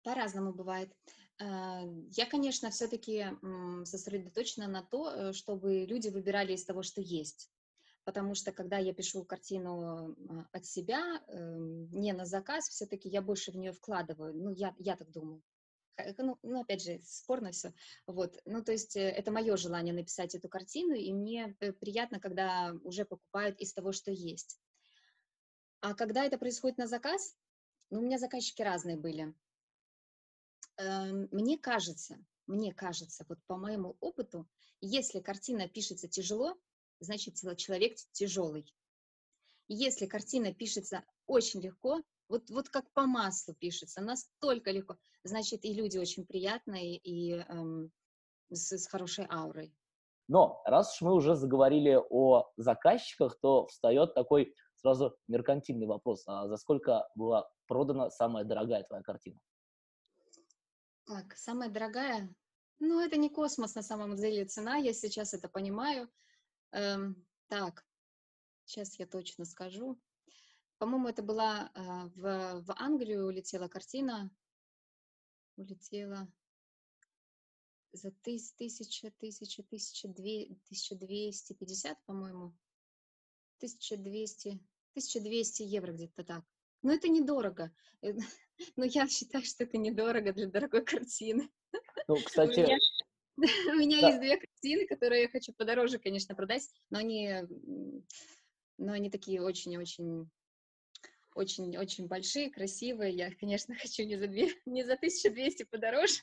По-разному 0.03 0.53
бывает. 0.53 0.93
Э, 1.43 1.83
я, 2.11 2.27
конечно, 2.27 2.71
все-таки 2.71 3.27
сосредоточена 3.85 4.69
на 4.69 4.83
то, 4.83 5.11
э, 5.11 5.33
чтобы 5.33 5.85
люди 5.85 6.09
выбирали 6.09 6.53
из 6.53 6.65
того, 6.65 6.83
что 6.83 7.01
есть 7.01 7.51
потому 8.05 8.35
что 8.35 8.53
когда 8.53 8.79
я 8.79 8.93
пишу 8.93 9.25
картину 9.25 10.17
а, 10.29 10.47
от 10.53 10.67
себя, 10.67 11.23
эм, 11.29 11.89
не 11.93 12.13
на 12.13 12.27
заказ, 12.27 12.69
все-таки 12.69 13.09
я 13.09 13.23
больше 13.23 13.53
в 13.53 13.57
нее 13.57 13.73
вкладываю, 13.73 14.35
ну, 14.35 14.51
я, 14.51 14.75
я 14.79 14.97
так 14.97 15.11
думаю. 15.11 15.43
Ну, 16.19 16.39
ну, 16.43 16.63
опять 16.63 16.83
же, 16.83 17.01
спорно 17.05 17.53
все. 17.53 17.73
Вот. 18.07 18.41
Ну, 18.45 18.65
то 18.65 18.73
есть 18.73 18.97
э, 18.97 19.03
это 19.03 19.31
мое 19.31 19.57
желание 19.57 19.95
написать 19.95 20.35
эту 20.35 20.49
картину, 20.49 20.95
и 20.95 21.13
мне 21.13 21.55
приятно, 21.81 22.19
когда 22.19 22.75
уже 22.83 23.05
покупают 23.05 23.61
из 23.61 23.73
того, 23.73 23.93
что 23.93 24.11
есть. 24.11 24.59
А 25.81 25.95
когда 25.95 26.25
это 26.25 26.39
происходит 26.39 26.79
на 26.79 26.87
заказ, 26.87 27.37
ну, 27.91 28.01
у 28.01 28.03
меня 28.03 28.19
заказчики 28.19 28.63
разные 28.63 28.97
были. 28.97 29.35
Эм, 30.79 31.29
мне 31.31 31.59
кажется, 31.59 32.17
мне 32.47 32.73
кажется, 32.73 33.25
вот 33.29 33.39
по 33.47 33.57
моему 33.57 33.97
опыту, 34.01 34.49
если 34.81 35.21
картина 35.21 35.69
пишется 35.69 36.09
тяжело, 36.09 36.57
значит 37.01 37.37
человек 37.57 37.97
тяжелый. 38.13 38.75
Если 39.69 40.07
картина 40.07 40.53
пишется 40.53 41.05
очень 41.27 41.61
легко, 41.61 42.03
вот, 42.29 42.51
вот 42.51 42.69
как 42.69 42.91
по 42.93 43.07
маслу 43.07 43.55
пишется, 43.55 44.01
настолько 44.01 44.71
легко, 44.71 44.97
значит 45.25 45.65
и 45.65 45.73
люди 45.73 45.99
очень 45.99 46.27
приятные 46.27 46.97
и 46.97 47.33
эм, 47.33 47.93
с, 48.51 48.73
с 48.73 48.87
хорошей 48.87 49.27
аурой. 49.31 49.75
Но 50.29 50.63
раз 50.65 50.95
уж 50.95 51.03
мы 51.03 51.15
уже 51.15 51.35
заговорили 51.35 51.99
о 52.11 52.51
заказчиках, 52.57 53.39
то 53.41 53.67
встает 53.67 54.15
такой 54.15 54.55
сразу 54.77 55.17
меркантильный 55.29 55.87
вопрос. 55.87 56.25
А 56.27 56.49
за 56.49 56.57
сколько 56.57 57.09
была 57.15 57.49
продана 57.67 58.11
самая 58.11 58.45
дорогая 58.45 58.83
твоя 58.85 59.03
картина? 59.03 59.39
Так, 61.05 61.37
самая 61.37 61.69
дорогая? 61.69 62.35
Ну, 62.79 63.01
это 63.01 63.17
не 63.17 63.29
космос 63.29 63.75
на 63.75 63.83
самом 63.83 64.17
деле 64.17 64.45
цена, 64.45 64.77
я 64.77 64.93
сейчас 64.93 65.35
это 65.35 65.49
понимаю. 65.49 66.11
Эм, 66.71 67.27
так, 67.49 67.85
сейчас 68.65 68.99
я 68.99 69.07
точно 69.07 69.45
скажу. 69.45 70.01
По-моему, 70.79 71.09
это 71.09 71.23
была 71.23 71.71
э, 71.75 71.81
в, 72.17 72.63
в 72.63 72.75
Англию 72.77 73.27
улетела 73.27 73.69
картина. 73.69 74.31
Улетела 75.57 76.33
за 77.93 78.11
тысяча, 78.11 78.57
тысяча, 78.57 79.11
тысяча, 79.13 79.63
тысяча, 79.63 80.09
тысяча 80.69 80.95
двести 80.97 81.53
пятьдесят, 81.53 82.03
по-моему. 82.05 82.57
Тысяча 83.59 83.97
двести, 83.97 84.59
тысяча 84.95 85.21
двести 85.21 85.63
евро 85.63 85.93
где-то 85.93 86.25
так. 86.25 86.45
Но 86.83 86.93
это 86.93 87.09
недорого. 87.09 87.73
Но 88.77 88.85
я 88.85 89.09
считаю, 89.09 89.45
что 89.45 89.65
это 89.65 89.79
недорого 89.79 90.33
для 90.33 90.47
дорогой 90.47 90.85
картины. 90.85 91.49
Ну, 92.09 92.17
кстати, 92.17 92.79
У 93.69 93.77
меня 93.77 93.99
есть 94.09 94.21
две 94.21 94.37
картины, 94.37 94.87
которые 94.87 95.23
я 95.23 95.29
хочу 95.29 95.53
подороже, 95.53 95.99
конечно, 95.99 96.35
продать, 96.35 96.69
но 96.91 96.99
они, 96.99 97.43
но 98.79 98.93
они 98.93 99.11
такие 99.11 99.43
очень-очень 99.43 100.29
очень-очень 101.35 102.09
большие, 102.09 102.51
красивые. 102.51 103.15
Я, 103.15 103.35
конечно, 103.35 103.75
хочу 103.75 104.05
не 104.05 104.17
за, 104.17 104.27
две, 104.27 104.53
не 104.67 104.85
за 104.85 104.95
1200 104.95 105.65
подороже, 105.65 106.21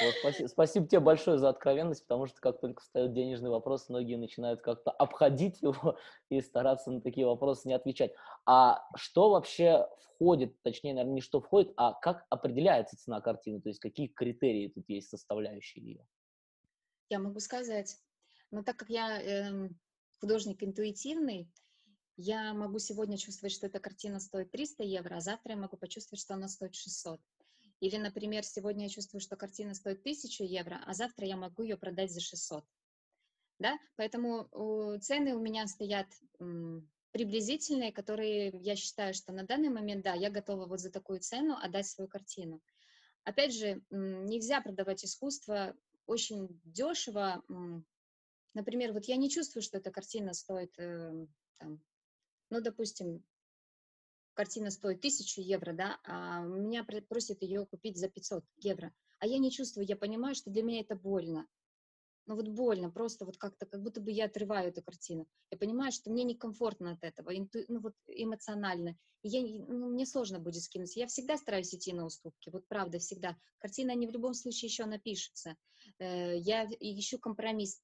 вот, 0.00 0.14
спасибо, 0.20 0.48
спасибо 0.48 0.86
тебе 0.86 1.00
большое 1.00 1.38
за 1.38 1.48
откровенность, 1.48 2.02
потому 2.06 2.26
что 2.26 2.40
как 2.40 2.60
только 2.60 2.82
встает 2.82 3.12
денежный 3.12 3.50
вопрос, 3.50 3.88
многие 3.88 4.16
начинают 4.16 4.60
как-то 4.60 4.90
обходить 4.90 5.60
его 5.62 5.98
и 6.30 6.40
стараться 6.40 6.90
на 6.90 7.00
такие 7.00 7.26
вопросы 7.26 7.68
не 7.68 7.74
отвечать. 7.74 8.12
А 8.46 8.84
что 8.96 9.30
вообще 9.30 9.88
входит, 9.98 10.60
точнее, 10.62 10.94
наверное, 10.94 11.14
не 11.14 11.20
что 11.20 11.40
входит, 11.40 11.72
а 11.76 11.94
как 11.94 12.26
определяется 12.30 12.96
цена 12.96 13.20
картины, 13.20 13.60
то 13.60 13.68
есть 13.68 13.80
какие 13.80 14.06
критерии 14.08 14.68
тут 14.68 14.88
есть 14.88 15.08
составляющие 15.10 15.84
ее? 15.84 16.06
Я 17.10 17.18
могу 17.18 17.40
сказать, 17.40 17.96
но 18.50 18.62
так 18.62 18.76
как 18.76 18.90
я 18.90 19.20
э, 19.20 19.68
художник 20.20 20.62
интуитивный, 20.62 21.50
я 22.16 22.52
могу 22.52 22.78
сегодня 22.80 23.16
чувствовать, 23.16 23.52
что 23.52 23.66
эта 23.66 23.78
картина 23.78 24.18
стоит 24.18 24.50
300 24.50 24.82
евро, 24.82 25.16
а 25.16 25.20
завтра 25.20 25.52
я 25.52 25.58
могу 25.58 25.76
почувствовать, 25.76 26.20
что 26.20 26.34
она 26.34 26.48
стоит 26.48 26.74
600. 26.74 27.20
Или, 27.80 27.96
например, 27.96 28.44
сегодня 28.44 28.84
я 28.84 28.90
чувствую, 28.90 29.20
что 29.20 29.36
картина 29.36 29.74
стоит 29.74 30.00
1000 30.00 30.44
евро, 30.44 30.80
а 30.84 30.94
завтра 30.94 31.26
я 31.26 31.36
могу 31.36 31.62
ее 31.62 31.76
продать 31.76 32.12
за 32.12 32.20
600. 32.20 32.64
Да? 33.58 33.78
Поэтому 33.96 34.48
цены 35.00 35.34
у 35.34 35.40
меня 35.40 35.66
стоят 35.66 36.06
приблизительные, 37.12 37.92
которые 37.92 38.50
я 38.50 38.76
считаю, 38.76 39.14
что 39.14 39.32
на 39.32 39.44
данный 39.44 39.70
момент, 39.70 40.04
да, 40.04 40.14
я 40.14 40.30
готова 40.30 40.66
вот 40.66 40.80
за 40.80 40.90
такую 40.90 41.20
цену 41.20 41.56
отдать 41.56 41.86
свою 41.86 42.08
картину. 42.08 42.60
Опять 43.24 43.54
же, 43.54 43.82
нельзя 43.90 44.60
продавать 44.60 45.04
искусство 45.04 45.74
очень 46.06 46.60
дешево. 46.64 47.42
Например, 48.54 48.92
вот 48.92 49.04
я 49.04 49.16
не 49.16 49.30
чувствую, 49.30 49.62
что 49.62 49.78
эта 49.78 49.90
картина 49.90 50.32
стоит, 50.32 50.72
э, 50.78 51.26
там, 51.58 51.80
ну, 52.50 52.60
допустим, 52.60 53.22
картина 54.38 54.70
стоит 54.70 54.98
1000 54.98 55.40
евро, 55.40 55.72
да, 55.72 55.98
а 56.04 56.42
меня 56.42 56.86
просят 57.08 57.42
ее 57.42 57.66
купить 57.66 57.98
за 57.98 58.08
500 58.08 58.44
евро. 58.58 58.94
А 59.18 59.26
я 59.26 59.36
не 59.38 59.50
чувствую, 59.50 59.84
я 59.84 59.96
понимаю, 59.96 60.36
что 60.36 60.48
для 60.48 60.62
меня 60.62 60.80
это 60.80 60.94
больно. 60.94 61.48
Ну 62.26 62.36
вот 62.36 62.46
больно, 62.46 62.88
просто 62.88 63.24
вот 63.24 63.36
как-то, 63.36 63.66
как 63.66 63.82
будто 63.82 64.00
бы 64.00 64.12
я 64.12 64.26
отрываю 64.26 64.68
эту 64.68 64.80
картину. 64.80 65.26
Я 65.50 65.58
понимаю, 65.58 65.90
что 65.90 66.12
мне 66.12 66.22
некомфортно 66.22 66.92
от 66.92 67.02
этого, 67.02 67.32
ну 67.66 67.80
вот 67.80 67.94
эмоционально. 68.06 68.96
И 69.22 69.28
я, 69.28 69.40
ну, 69.42 69.88
мне 69.88 70.06
сложно 70.06 70.38
будет 70.38 70.62
скинуть. 70.62 70.94
Я 70.94 71.08
всегда 71.08 71.36
стараюсь 71.36 71.74
идти 71.74 71.92
на 71.92 72.06
уступки, 72.06 72.50
вот 72.50 72.64
правда, 72.68 73.00
всегда. 73.00 73.36
Картина 73.58 73.92
не 73.96 74.06
в 74.06 74.12
любом 74.12 74.34
случае 74.34 74.68
еще 74.68 74.84
напишется. 74.84 75.56
Э, 75.98 76.38
я 76.38 76.64
ищу 76.78 77.18
компромисс 77.18 77.82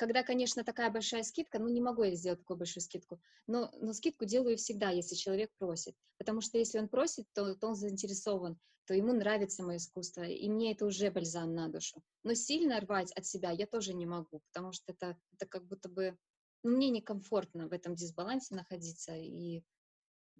когда, 0.00 0.22
конечно, 0.22 0.64
такая 0.64 0.90
большая 0.90 1.22
скидка, 1.22 1.58
ну, 1.58 1.68
не 1.68 1.82
могу 1.82 2.04
я 2.04 2.14
сделать 2.14 2.38
такую 2.38 2.56
большую 2.56 2.82
скидку, 2.82 3.20
но, 3.46 3.70
но 3.82 3.92
скидку 3.92 4.24
делаю 4.24 4.56
всегда, 4.56 4.88
если 4.88 5.14
человек 5.14 5.50
просит. 5.58 5.94
Потому 6.16 6.40
что 6.40 6.56
если 6.56 6.78
он 6.78 6.88
просит, 6.88 7.26
то, 7.34 7.54
то 7.54 7.66
он 7.66 7.74
заинтересован, 7.74 8.58
то 8.86 8.94
ему 8.94 9.12
нравится 9.12 9.62
мое 9.62 9.76
искусство, 9.76 10.22
и 10.22 10.48
мне 10.48 10.72
это 10.72 10.86
уже 10.86 11.10
бальзам 11.10 11.54
на 11.54 11.68
душу. 11.68 12.02
Но 12.22 12.32
сильно 12.32 12.80
рвать 12.80 13.12
от 13.12 13.26
себя 13.26 13.50
я 13.50 13.66
тоже 13.66 13.92
не 13.92 14.06
могу, 14.06 14.40
потому 14.50 14.72
что 14.72 14.90
это, 14.90 15.18
это 15.34 15.46
как 15.46 15.66
будто 15.66 15.90
бы... 15.90 16.16
Ну, 16.62 16.76
мне 16.76 16.88
некомфортно 16.88 17.68
в 17.68 17.72
этом 17.74 17.94
дисбалансе 17.94 18.54
находиться, 18.54 19.14
и 19.14 19.62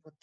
вот 0.03 0.15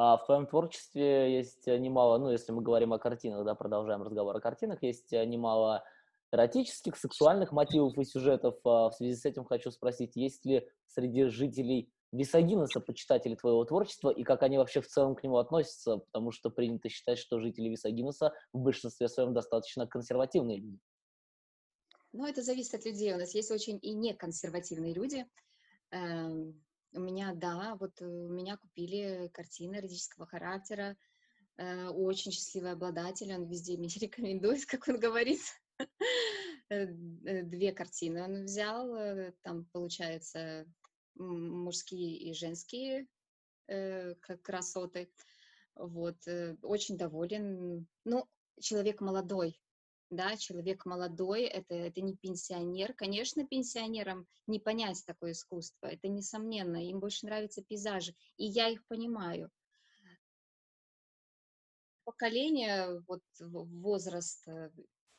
а 0.00 0.16
в 0.16 0.26
твоем 0.26 0.46
творчестве 0.46 1.36
есть 1.36 1.66
немало, 1.66 2.18
ну, 2.18 2.30
если 2.30 2.52
мы 2.52 2.62
говорим 2.62 2.92
о 2.92 3.00
картинах, 3.00 3.44
да, 3.44 3.56
продолжаем 3.56 4.02
разговор 4.02 4.36
о 4.36 4.40
картинах, 4.40 4.80
есть 4.84 5.10
немало 5.10 5.84
эротических, 6.32 6.96
сексуальных 6.96 7.52
мотивов 7.52 7.96
и 7.98 8.04
сюжетов. 8.04 8.56
А, 8.64 8.90
в 8.90 8.94
связи 8.94 9.14
с 9.14 9.24
этим 9.24 9.44
хочу 9.44 9.70
спросить, 9.70 10.16
есть 10.16 10.44
ли 10.44 10.68
среди 10.86 11.24
жителей 11.24 11.90
Висагинеса 12.12 12.80
почитатели 12.80 13.34
твоего 13.34 13.64
творчества 13.64 14.10
и 14.10 14.24
как 14.24 14.42
они 14.42 14.56
вообще 14.56 14.80
в 14.80 14.88
целом 14.88 15.14
к 15.14 15.22
нему 15.22 15.36
относятся, 15.36 15.98
потому 15.98 16.32
что 16.32 16.50
принято 16.50 16.88
считать, 16.88 17.18
что 17.18 17.38
жители 17.38 17.68
Висагинеса 17.68 18.32
в 18.52 18.60
большинстве 18.60 19.08
своем 19.08 19.34
достаточно 19.34 19.86
консервативные 19.86 20.58
люди. 20.58 20.80
Ну, 22.12 22.26
это 22.26 22.42
зависит 22.42 22.74
от 22.74 22.86
людей. 22.86 23.14
У 23.14 23.18
нас 23.18 23.34
есть 23.34 23.50
очень 23.50 23.78
и 23.82 23.92
неконсервативные 23.92 24.94
люди. 24.94 25.26
Эм, 25.90 26.64
у 26.92 27.00
меня, 27.00 27.34
да, 27.34 27.76
вот 27.78 28.00
у 28.00 28.28
меня 28.28 28.56
купили 28.56 29.28
картины 29.32 29.76
эротического 29.76 30.26
характера, 30.26 30.96
э, 31.58 31.88
очень 31.88 32.32
счастливый 32.32 32.72
обладатель, 32.72 33.34
он 33.34 33.44
везде 33.44 33.76
мне 33.76 33.88
рекомендует, 34.00 34.64
как 34.64 34.88
он 34.88 34.98
говорит. 34.98 35.40
Э, 36.70 36.84
э, 36.84 37.42
две 37.42 37.72
картины 37.72 38.22
он 38.22 38.44
взял, 38.44 39.32
там, 39.42 39.64
получается, 39.72 40.66
мужские 41.14 42.16
и 42.16 42.32
женские 42.32 43.06
красоты. 44.42 45.10
Вот, 45.74 46.16
очень 46.62 46.96
доволен. 46.96 47.86
Ну, 48.04 48.26
человек 48.60 49.00
молодой, 49.00 49.60
да, 50.10 50.36
человек 50.36 50.86
молодой, 50.86 51.42
это, 51.42 51.74
это 51.74 52.00
не 52.00 52.16
пенсионер. 52.16 52.94
Конечно, 52.94 53.46
пенсионерам 53.46 54.26
не 54.46 54.58
понять 54.58 55.04
такое 55.06 55.32
искусство, 55.32 55.86
это 55.86 56.08
несомненно, 56.08 56.82
им 56.82 57.00
больше 57.00 57.26
нравятся 57.26 57.62
пейзажи, 57.62 58.14
и 58.36 58.46
я 58.46 58.68
их 58.68 58.86
понимаю. 58.86 59.50
Поколение, 62.04 63.02
вот 63.06 63.20
возраст, 63.38 64.48
э, 64.48 64.70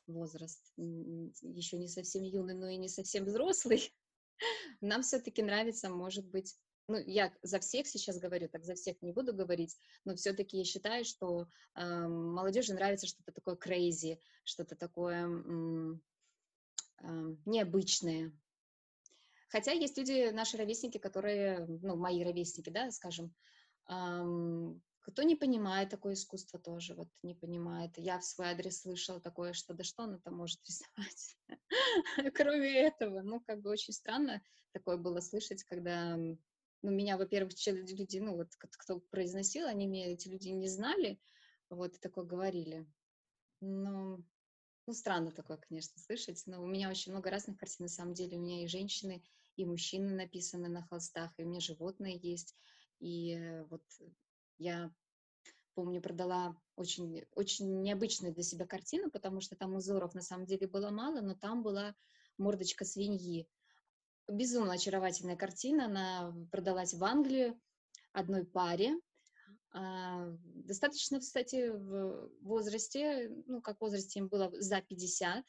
возраст 0.09 0.61
еще 0.77 1.77
не 1.77 1.87
совсем 1.87 2.23
юный, 2.23 2.55
но 2.55 2.67
и 2.67 2.77
не 2.77 2.89
совсем 2.89 3.25
взрослый, 3.25 3.93
нам 4.81 5.01
все-таки 5.01 5.41
нравится, 5.41 5.89
может 5.89 6.25
быть, 6.25 6.57
ну, 6.87 6.97
я 7.05 7.31
за 7.43 7.59
всех 7.59 7.87
сейчас 7.87 8.19
говорю, 8.19 8.49
так 8.49 8.63
за 8.65 8.73
всех 8.73 9.01
не 9.01 9.11
буду 9.11 9.33
говорить, 9.33 9.77
но 10.05 10.15
все-таки 10.15 10.57
я 10.57 10.63
считаю, 10.63 11.05
что 11.05 11.47
э, 11.75 12.07
молодежи 12.07 12.73
нравится 12.73 13.05
что-то 13.05 13.31
такое 13.31 13.55
crazy, 13.55 14.17
что-то 14.43 14.75
такое 14.75 15.27
э, 15.27 15.93
э, 17.03 17.35
необычное. 17.45 18.33
Хотя 19.49 19.71
есть 19.71 19.97
люди, 19.97 20.31
наши 20.31 20.57
ровесники, 20.57 20.97
которые, 20.97 21.65
ну, 21.67 21.95
мои 21.95 22.23
ровесники, 22.23 22.69
да, 22.69 22.91
скажем, 22.91 23.33
кто 25.11 25.23
не 25.23 25.35
понимает 25.35 25.89
такое 25.89 26.13
искусство 26.13 26.59
тоже, 26.59 26.93
вот 26.93 27.09
не 27.23 27.33
понимает. 27.33 27.91
Я 27.97 28.19
в 28.19 28.25
свой 28.25 28.49
адрес 28.49 28.81
слышала 28.81 29.19
такое, 29.19 29.53
что 29.53 29.73
да 29.73 29.83
что 29.83 30.03
она 30.03 30.19
там 30.19 30.35
может 30.35 30.59
рисовать, 30.65 31.37
кроме 32.35 32.73
этого. 32.73 33.21
Ну, 33.21 33.39
как 33.41 33.61
бы 33.61 33.69
очень 33.69 33.93
странно 33.93 34.41
такое 34.71 34.97
было 34.97 35.19
слышать, 35.19 35.63
когда 35.63 36.15
ну, 36.15 36.91
меня, 36.91 37.17
во-первых, 37.17 37.53
люди, 37.67 38.19
ну, 38.19 38.35
вот, 38.35 38.49
кто 38.55 38.99
произносил, 38.99 39.67
они 39.67 39.87
меня, 39.87 40.11
эти 40.11 40.27
люди 40.27 40.49
не 40.49 40.67
знали, 40.67 41.19
вот, 41.69 41.95
и 41.95 41.99
такое 41.99 42.25
говорили. 42.25 42.87
Но, 43.61 44.23
ну, 44.87 44.93
странно 44.93 45.31
такое, 45.31 45.57
конечно, 45.57 45.99
слышать, 45.99 46.41
но 46.45 46.63
у 46.63 46.67
меня 46.67 46.89
очень 46.89 47.11
много 47.11 47.29
разных 47.29 47.57
картин, 47.57 47.85
на 47.85 47.89
самом 47.89 48.13
деле, 48.13 48.37
у 48.37 48.41
меня 48.41 48.63
и 48.63 48.67
женщины, 48.67 49.23
и 49.55 49.65
мужчины 49.65 50.15
написаны 50.15 50.69
на 50.69 50.83
холстах, 50.83 51.33
и 51.37 51.43
у 51.43 51.47
меня 51.47 51.59
животные 51.59 52.17
есть, 52.17 52.55
и 52.99 53.33
э, 53.33 53.65
вот 53.65 53.83
я 54.59 54.93
помню, 55.73 56.01
продала 56.01 56.55
очень, 56.75 57.23
очень 57.35 57.81
необычную 57.81 58.33
для 58.33 58.43
себя 58.43 58.67
картину, 58.67 59.09
потому 59.09 59.39
что 59.39 59.55
там 59.55 59.75
узоров 59.75 60.13
на 60.13 60.21
самом 60.21 60.45
деле 60.45 60.67
было 60.67 60.89
мало, 60.89 61.21
но 61.21 61.35
там 61.35 61.63
была 61.63 61.95
мордочка 62.37 62.83
свиньи, 62.83 63.47
безумно 64.27 64.73
очаровательная 64.73 65.37
картина. 65.37 65.85
Она 65.85 66.35
продалась 66.51 66.93
в 66.93 67.03
Англию 67.03 67.59
одной 68.11 68.45
паре. 68.45 68.99
А, 69.71 70.27
достаточно, 70.43 71.19
кстати, 71.19 71.69
в 71.69 72.29
возрасте, 72.41 73.29
ну, 73.45 73.61
как 73.61 73.77
в 73.77 73.81
возрасте 73.81 74.19
им 74.19 74.27
было 74.27 74.51
за 74.59 74.81
50, 74.81 75.45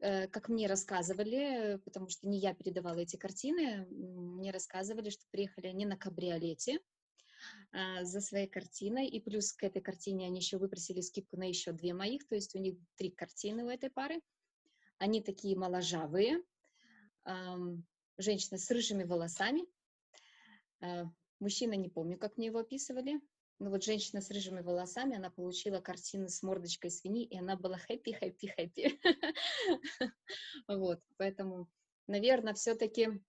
э, 0.00 0.28
как 0.28 0.48
мне 0.48 0.66
рассказывали, 0.66 1.80
потому 1.84 2.08
что 2.08 2.28
не 2.28 2.38
я 2.38 2.54
передавала 2.54 2.98
эти 2.98 3.16
картины, 3.16 3.86
мне 3.88 4.50
рассказывали, 4.50 5.10
что 5.10 5.24
приехали 5.30 5.68
они 5.68 5.86
на 5.86 5.96
кабриолете 5.96 6.80
за 7.72 8.20
своей 8.20 8.46
картиной, 8.46 9.06
и 9.06 9.20
плюс 9.20 9.52
к 9.52 9.62
этой 9.62 9.80
картине 9.80 10.26
они 10.26 10.40
еще 10.40 10.58
выпросили 10.58 11.00
скидку 11.00 11.36
на 11.36 11.48
еще 11.48 11.72
две 11.72 11.94
моих, 11.94 12.26
то 12.26 12.34
есть 12.34 12.54
у 12.54 12.58
них 12.58 12.76
три 12.96 13.10
картины 13.10 13.64
у 13.64 13.68
этой 13.68 13.90
пары. 13.90 14.20
Они 14.98 15.22
такие 15.22 15.56
моложавые, 15.56 16.42
женщина 18.18 18.58
с 18.58 18.70
рыжими 18.70 19.04
волосами. 19.04 19.64
А, 20.80 21.04
мужчина, 21.38 21.74
не 21.74 21.88
помню, 21.88 22.18
как 22.18 22.36
мне 22.36 22.46
его 22.46 22.58
описывали. 22.58 23.20
Но 23.58 23.68
вот 23.68 23.84
женщина 23.84 24.22
с 24.22 24.30
рыжими 24.30 24.62
волосами, 24.62 25.16
она 25.16 25.28
получила 25.28 25.80
картину 25.80 26.28
с 26.28 26.42
мордочкой 26.42 26.90
свиньи, 26.90 27.26
и 27.26 27.36
она 27.36 27.56
была 27.56 27.76
хэппи, 27.76 28.12
хэппи, 28.12 28.46
хэппи. 28.46 29.00
Вот, 30.66 31.02
поэтому, 31.18 31.68
наверное, 32.06 32.54
все-таки 32.54 33.20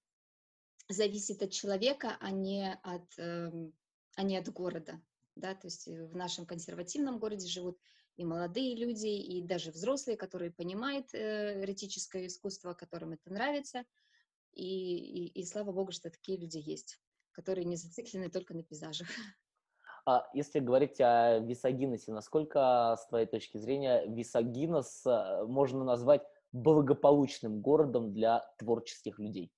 зависит 0.87 1.41
от 1.41 1.51
человека, 1.51 2.17
а 2.21 2.31
не 2.31 2.73
от, 2.81 3.17
эм, 3.17 3.73
а 4.15 4.23
не 4.23 4.37
от 4.37 4.49
города. 4.49 5.01
Да, 5.35 5.55
то 5.55 5.67
есть 5.67 5.87
в 5.87 6.15
нашем 6.15 6.45
консервативном 6.45 7.17
городе 7.19 7.47
живут 7.47 7.79
и 8.17 8.25
молодые 8.25 8.75
люди, 8.75 9.07
и 9.07 9.41
даже 9.41 9.71
взрослые, 9.71 10.17
которые 10.17 10.51
понимают 10.51 11.13
э, 11.13 11.63
эротическое 11.63 12.27
искусство, 12.27 12.73
которым 12.73 13.13
это 13.13 13.31
нравится. 13.31 13.85
И, 14.53 15.25
и, 15.25 15.39
и 15.39 15.45
слава 15.45 15.71
богу, 15.71 15.91
что 15.91 16.09
такие 16.09 16.37
люди 16.37 16.57
есть, 16.57 16.99
которые 17.31 17.65
не 17.65 17.77
зациклены 17.77 18.29
только 18.29 18.53
на 18.53 18.63
пейзажах. 18.63 19.07
А 20.03 20.27
если 20.33 20.59
говорить 20.59 20.99
о 20.99 21.37
Висагиносе, 21.37 22.11
насколько, 22.11 22.97
с 22.99 23.05
твоей 23.07 23.27
точки 23.27 23.59
зрения, 23.59 24.03
Висагинос 24.07 25.05
э, 25.05 25.43
можно 25.45 25.83
назвать 25.83 26.23
благополучным 26.51 27.61
городом 27.61 28.11
для 28.11 28.39
творческих 28.57 29.19
людей? 29.19 29.51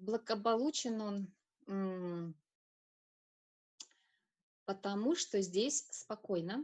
Благополучен 0.00 1.00
он 1.00 2.34
потому 4.68 5.14
что 5.16 5.40
здесь 5.40 5.88
спокойно. 5.90 6.62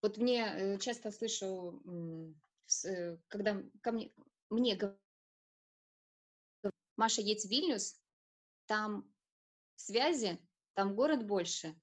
Вот 0.00 0.16
мне 0.16 0.46
э, 0.46 0.78
часто 0.78 1.10
слышу, 1.10 1.82
э, 2.86 3.18
когда 3.28 3.62
ко 3.82 3.92
мне, 3.92 4.10
мне 4.48 4.76
говорят, 4.76 4.98
Маша, 6.96 7.20
едь 7.20 7.44
в 7.44 7.50
Вильнюс, 7.50 8.00
там 8.64 9.12
связи, 9.76 10.38
там 10.72 10.96
город 10.96 11.26
больше. 11.26 11.78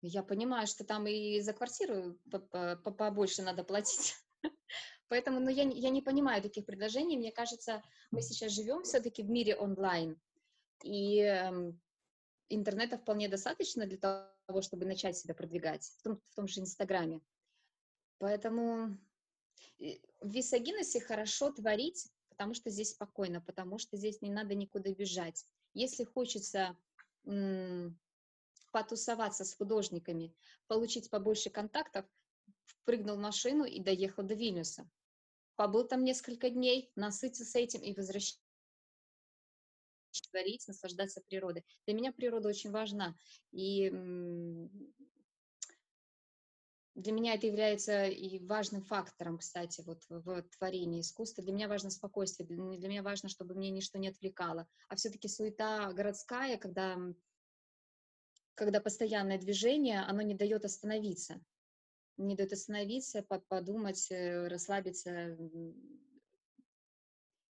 Я 0.00 0.22
понимаю, 0.22 0.68
что 0.68 0.84
там 0.84 1.08
и 1.08 1.40
за 1.40 1.52
квартиру 1.52 2.20
побольше 2.84 3.42
надо 3.42 3.64
платить. 3.64 4.14
Поэтому 5.08 5.40
ну, 5.40 5.48
я, 5.48 5.62
я 5.64 5.90
не 5.90 6.02
понимаю 6.02 6.42
таких 6.42 6.66
предложений. 6.66 7.18
Мне 7.18 7.32
кажется, 7.32 7.82
мы 8.10 8.20
сейчас 8.20 8.52
живем 8.52 8.82
все-таки 8.82 9.22
в 9.22 9.30
мире 9.30 9.56
онлайн. 9.56 10.20
И 10.84 11.18
эм, 11.20 11.80
интернета 12.48 12.98
вполне 12.98 13.28
достаточно 13.28 13.86
для 13.86 13.98
того, 13.98 14.62
чтобы 14.62 14.84
начать 14.84 15.16
себя 15.16 15.34
продвигать, 15.34 15.84
в 15.98 16.02
том, 16.02 16.20
в 16.30 16.34
том 16.34 16.46
же 16.46 16.60
Инстаграме. 16.60 17.20
Поэтому 18.18 18.98
в 19.78 20.30
Висагиносе 20.30 21.00
хорошо 21.00 21.52
творить, 21.52 22.08
потому 22.28 22.54
что 22.54 22.70
здесь 22.70 22.90
спокойно, 22.90 23.40
потому 23.40 23.78
что 23.78 23.96
здесь 23.96 24.20
не 24.22 24.30
надо 24.30 24.54
никуда 24.54 24.92
бежать. 24.92 25.46
Если 25.74 26.04
хочется 26.04 26.76
м- 27.24 27.98
потусоваться 28.72 29.44
с 29.44 29.54
художниками, 29.54 30.34
получить 30.66 31.10
побольше 31.10 31.50
контактов, 31.50 32.06
впрыгнул 32.64 33.16
в 33.16 33.20
машину 33.20 33.64
и 33.64 33.80
доехал 33.80 34.22
до 34.22 34.34
Вильнюса. 34.34 34.88
Побыл 35.58 35.88
там 35.88 36.04
несколько 36.04 36.50
дней, 36.50 36.88
насытился 36.94 37.58
этим 37.58 37.80
и 37.80 37.92
возвращается 37.92 38.38
творить, 40.30 40.68
наслаждаться 40.68 41.20
природой. 41.28 41.64
Для 41.84 41.96
меня 41.96 42.12
природа 42.12 42.48
очень 42.48 42.70
важна. 42.70 43.16
И 43.50 43.90
для 46.94 47.12
меня 47.12 47.34
это 47.34 47.48
является 47.48 48.04
и 48.04 48.38
важным 48.46 48.82
фактором, 48.82 49.38
кстати, 49.38 49.82
вот 49.84 50.04
в, 50.08 50.42
творении 50.56 51.00
искусства. 51.00 51.42
Для 51.42 51.52
меня 51.52 51.66
важно 51.66 51.90
спокойствие, 51.90 52.46
для, 52.46 52.78
для 52.78 52.88
меня 52.88 53.02
важно, 53.02 53.28
чтобы 53.28 53.56
мне 53.56 53.70
ничто 53.70 53.98
не 53.98 54.06
отвлекало. 54.06 54.68
А 54.88 54.94
все-таки 54.94 55.26
суета 55.26 55.92
городская, 55.92 56.56
когда, 56.56 56.96
когда 58.54 58.80
постоянное 58.80 59.38
движение, 59.38 60.02
оно 60.02 60.22
не 60.22 60.34
дает 60.34 60.64
остановиться. 60.64 61.40
Не 62.18 62.34
дает 62.34 62.52
остановиться, 62.52 63.22
подумать, 63.48 64.10
э, 64.10 64.48
расслабиться, 64.48 65.36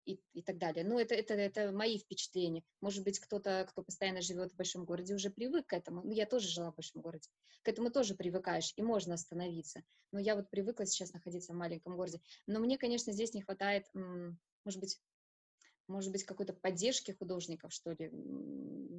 и, 0.05 0.19
и 0.33 0.41
так 0.41 0.57
далее. 0.57 0.83
Ну, 0.83 0.99
это, 0.99 1.15
это, 1.15 1.33
это 1.33 1.71
мои 1.71 1.97
впечатления. 1.97 2.63
Может 2.81 3.03
быть, 3.03 3.19
кто-то, 3.19 3.65
кто 3.69 3.83
постоянно 3.83 4.21
живет 4.21 4.51
в 4.51 4.55
большом 4.55 4.85
городе, 4.85 5.15
уже 5.15 5.29
привык 5.29 5.67
к 5.67 5.73
этому. 5.73 6.01
Ну, 6.03 6.11
я 6.11 6.25
тоже 6.25 6.47
жила 6.47 6.71
в 6.71 6.75
большом 6.75 7.01
городе. 7.01 7.29
К 7.61 7.69
этому 7.69 7.89
тоже 7.89 8.15
привыкаешь, 8.15 8.73
и 8.75 8.81
можно 8.81 9.13
остановиться. 9.13 9.83
Но 10.11 10.19
я 10.19 10.35
вот 10.35 10.49
привыкла 10.49 10.85
сейчас 10.85 11.13
находиться 11.13 11.53
в 11.53 11.55
маленьком 11.55 11.95
городе. 11.95 12.21
Но 12.47 12.59
мне, 12.59 12.77
конечно, 12.77 13.13
здесь 13.13 13.33
не 13.33 13.41
хватает, 13.41 13.85
может 13.93 14.79
быть, 14.79 14.99
может 15.87 16.11
быть, 16.11 16.23
какой-то 16.23 16.53
поддержки 16.53 17.11
художников, 17.11 17.73
что 17.73 17.91
ли. 17.91 18.09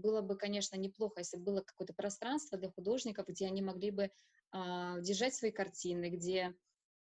Было 0.05 0.21
бы, 0.21 0.37
конечно, 0.37 0.77
неплохо, 0.77 1.21
если 1.21 1.39
было 1.39 1.63
какое-то 1.63 1.95
пространство 1.95 2.59
для 2.59 2.71
художников, 2.71 3.27
где 3.27 3.47
они 3.47 3.63
могли 3.63 3.91
бы 3.91 4.03
э, 4.05 4.11
держать 5.01 5.35
свои 5.35 5.51
картины, 5.51 6.11
где 6.11 6.55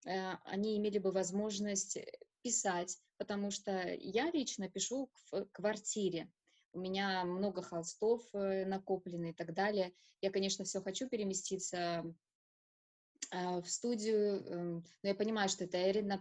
э, 0.05 0.33
они 0.45 0.77
имели 0.77 0.99
бы 0.99 1.13
возможность 1.13 1.97
писать, 2.43 2.99
потому 3.17 3.53
что 3.53 3.95
я 4.01 4.33
лично 4.33 4.69
пишу 4.69 5.13
в 5.31 5.45
квартире. 5.53 6.29
У 6.73 6.81
меня 6.81 7.25
много 7.25 7.63
холстов 7.63 8.23
э, 8.33 8.65
накоплены 8.65 9.31
и 9.31 9.33
так 9.33 9.55
далее. 9.55 9.93
Я, 10.21 10.33
конечно, 10.33 10.65
все 10.65 10.81
хочу 10.81 11.09
переместиться 11.09 12.03
в 13.31 13.65
студию, 13.67 14.45
эм, 14.47 14.85
но 15.03 15.09
я 15.09 15.15
понимаю, 15.15 15.49
что 15.49 15.65
это 15.65 15.79
арендная 15.79 16.19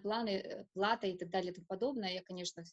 плата 0.74 1.08
и 1.08 1.18
так 1.18 1.30
далее 1.30 1.52
и 1.52 1.56
тому 1.56 1.66
подобное. 1.66 2.14
Я, 2.14 2.22
конечно, 2.22 2.64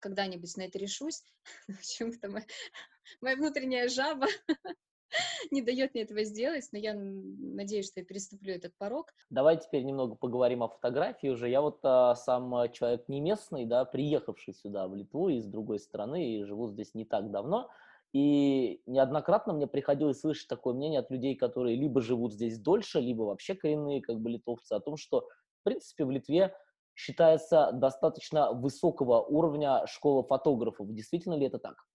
когда-нибудь 0.00 0.56
на 0.56 0.62
это 0.62 0.78
решусь. 0.78 1.22
Почему-то 1.66 2.28
моя, 2.28 2.44
моя 3.20 3.36
внутренняя 3.36 3.88
жаба 3.88 4.26
не 5.50 5.62
дает 5.62 5.94
мне 5.94 6.02
этого 6.02 6.24
сделать, 6.24 6.68
но 6.72 6.78
я 6.78 6.94
надеюсь, 6.94 7.88
что 7.88 8.00
я 8.00 8.06
переступлю 8.06 8.54
этот 8.54 8.76
порог. 8.76 9.12
Давай 9.28 9.58
теперь 9.58 9.82
немного 9.82 10.14
поговорим 10.14 10.62
о 10.62 10.68
фотографии 10.68 11.28
уже. 11.28 11.48
Я 11.48 11.60
вот 11.60 11.80
а, 11.82 12.14
сам 12.16 12.54
а, 12.54 12.68
человек 12.68 13.08
не 13.08 13.20
местный, 13.20 13.66
да, 13.66 13.84
приехавший 13.84 14.54
сюда, 14.54 14.88
в 14.88 14.94
Литву, 14.94 15.28
из 15.28 15.46
другой 15.46 15.78
страны, 15.78 16.36
и 16.36 16.44
живу 16.44 16.68
здесь 16.68 16.94
не 16.94 17.04
так 17.04 17.30
давно. 17.30 17.70
И 18.12 18.82
неоднократно 18.86 19.52
мне 19.52 19.66
приходилось 19.68 20.20
слышать 20.20 20.48
такое 20.48 20.74
мнение 20.74 21.00
от 21.00 21.10
людей, 21.10 21.36
которые 21.36 21.76
либо 21.76 22.00
живут 22.00 22.32
здесь 22.32 22.58
дольше, 22.58 23.00
либо 23.00 23.22
вообще 23.22 23.54
коренные 23.54 24.02
как 24.02 24.18
бы 24.18 24.30
литовцы, 24.30 24.72
о 24.72 24.80
том, 24.80 24.96
что, 24.96 25.28
в 25.60 25.64
принципе, 25.64 26.04
в 26.04 26.10
Литве 26.10 26.52
считается 26.94 27.70
достаточно 27.72 28.52
высокого 28.52 29.20
уровня 29.20 29.86
школа 29.86 30.24
фотографов. 30.24 30.92
Действительно 30.92 31.34
ли 31.34 31.46
это 31.46 31.58
так? 31.58 31.86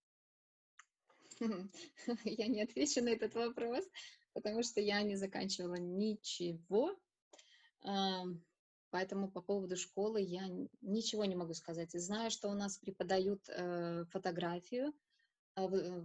Я 2.23 2.47
не 2.47 2.61
отвечу 2.61 3.03
на 3.03 3.09
этот 3.09 3.35
вопрос, 3.35 3.83
потому 4.33 4.63
что 4.63 4.79
я 4.79 5.01
не 5.01 5.17
заканчивала 5.17 5.75
ничего. 5.75 6.95
Поэтому 8.89 9.29
по 9.29 9.41
поводу 9.41 9.75
школы 9.75 10.21
я 10.21 10.47
ничего 10.81 11.25
не 11.25 11.35
могу 11.35 11.53
сказать. 11.53 11.91
Знаю, 11.91 12.31
что 12.31 12.47
у 12.47 12.53
нас 12.53 12.77
преподают 12.77 13.41
э, 13.49 14.05
фотографию 14.05 14.93
в, 15.55 15.75
э, 15.75 16.03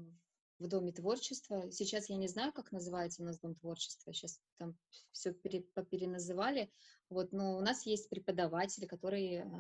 в 0.59 0.67
Доме 0.67 0.93
творчества. 0.93 1.71
Сейчас 1.71 2.09
я 2.09 2.17
не 2.17 2.29
знаю, 2.29 2.53
как 2.53 2.73
называется 2.73 3.23
у 3.23 3.25
нас 3.25 3.39
Дом 3.39 3.55
творчества. 3.55 4.13
Сейчас 4.13 4.41
там 4.59 4.77
все 5.13 5.33
пере, 5.33 5.63
попереназывали. 5.75 6.73
Вот, 7.09 7.33
но 7.33 7.57
у 7.57 7.61
нас 7.61 7.87
есть 7.87 8.09
преподаватели, 8.09 8.87
которые, 8.87 9.51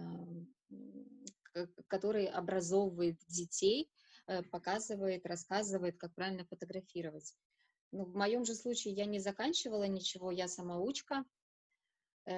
которые 1.88 2.28
образовывают 2.28 3.18
детей 3.26 3.90
Э, 4.30 4.42
показывает, 4.42 5.26
рассказывает, 5.26 5.96
как 5.98 6.14
правильно 6.14 6.44
фотографировать. 6.44 7.34
Ну, 7.90 8.04
в 8.04 8.14
моем 8.14 8.44
же 8.44 8.54
случае 8.54 8.94
я 8.94 9.04
не 9.04 9.18
заканчивала 9.18 9.88
ничего, 9.88 10.30
я 10.30 10.46
самоучка, 10.46 11.16
э, 11.16 11.22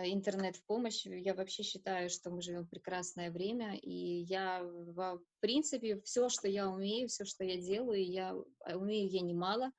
интернет 0.05 0.57
в 0.57 0.65
помощь. 0.65 1.07
Я 1.07 1.35
вообще 1.35 1.63
считаю, 1.63 2.11
что 2.11 2.31
мы 2.31 2.43
живем 2.43 2.65
в 2.65 2.71
прекрасное 2.71 3.31
время, 3.31 3.77
и 3.77 4.23
я, 4.23 4.63
в 4.63 5.21
принципе, 5.41 6.01
все, 6.03 6.29
что 6.29 6.49
я 6.49 6.69
умею, 6.69 7.09
все, 7.09 7.25
что 7.25 7.45
я 7.45 7.61
делаю, 7.61 8.05
я 8.05 8.35
э, 8.67 8.77
умею 8.77 9.09
я 9.11 9.21
немало. 9.21 9.71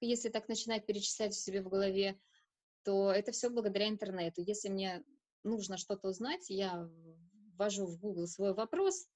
Если 0.00 0.28
так 0.28 0.48
начинать 0.48 0.86
перечислять 0.86 1.32
в 1.32 1.40
себе 1.40 1.62
в 1.62 1.68
голове, 1.68 2.18
то 2.84 3.10
это 3.10 3.32
все 3.32 3.48
благодаря 3.48 3.88
интернету. 3.88 4.42
Если 4.42 4.68
мне 4.68 5.02
нужно 5.42 5.78
что-то 5.78 6.08
узнать, 6.08 6.50
я 6.50 6.88
ввожу 7.56 7.86
в 7.86 7.98
Google 7.98 8.26
свой 8.26 8.52
вопрос, 8.52 9.06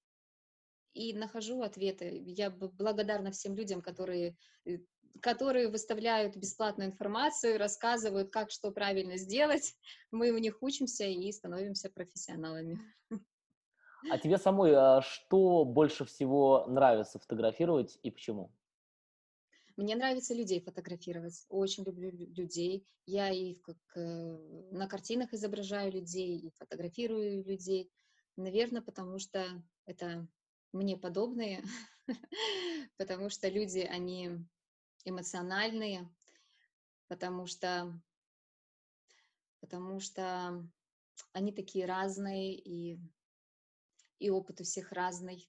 и 0.95 1.15
нахожу 1.15 1.63
ответы. 1.63 2.11
Я 2.27 2.51
благодарна 2.51 3.31
всем 3.31 3.55
людям, 3.55 3.81
которые, 3.81 4.37
э, 4.65 4.79
которые 5.21 5.69
выставляют 5.69 6.37
бесплатную 6.37 6.91
информацию, 6.91 7.59
рассказывают, 7.59 8.31
как 8.31 8.51
что 8.51 8.71
правильно 8.71 9.17
сделать. 9.17 9.75
Мы 10.11 10.31
у 10.31 10.39
них 10.39 10.63
учимся 10.63 11.05
и 11.05 11.31
становимся 11.33 11.91
профессионалами. 11.91 12.79
А 14.11 14.19
тебе 14.19 14.39
самой 14.39 14.75
а, 14.75 15.03
что 15.03 15.65
больше 15.65 16.05
всего 16.05 16.67
нравится 16.69 17.19
фотографировать 17.19 17.99
и 18.03 18.11
почему? 18.11 18.53
Мне 19.77 19.95
нравится 19.95 20.35
людей 20.35 20.61
фотографировать. 20.61 21.47
Очень 21.49 21.85
люблю 21.85 22.11
людей. 22.11 22.85
Я 23.07 23.31
и 23.31 23.55
как, 23.55 23.77
э, 23.95 24.39
на 24.73 24.89
картинах 24.89 25.33
изображаю 25.33 25.93
людей, 25.93 26.37
и 26.37 26.51
фотографирую 26.59 27.45
людей. 27.45 27.91
Наверное, 28.37 28.83
потому 28.83 29.21
что 29.21 29.45
это 29.87 30.27
мне 30.73 30.97
подобные, 30.97 31.63
потому 32.97 33.31
что 33.31 33.49
люди, 33.49 33.79
они 33.79 34.45
эмоциональные, 35.09 36.09
потому 37.09 37.47
что, 37.47 37.93
потому 39.61 40.01
что 40.01 40.69
они 41.33 41.53
такие 41.53 41.87
разные, 41.87 42.55
и, 42.57 42.99
и 44.19 44.31
опыт 44.31 44.61
у 44.61 44.65
всех 44.65 44.93
разный, 44.93 45.49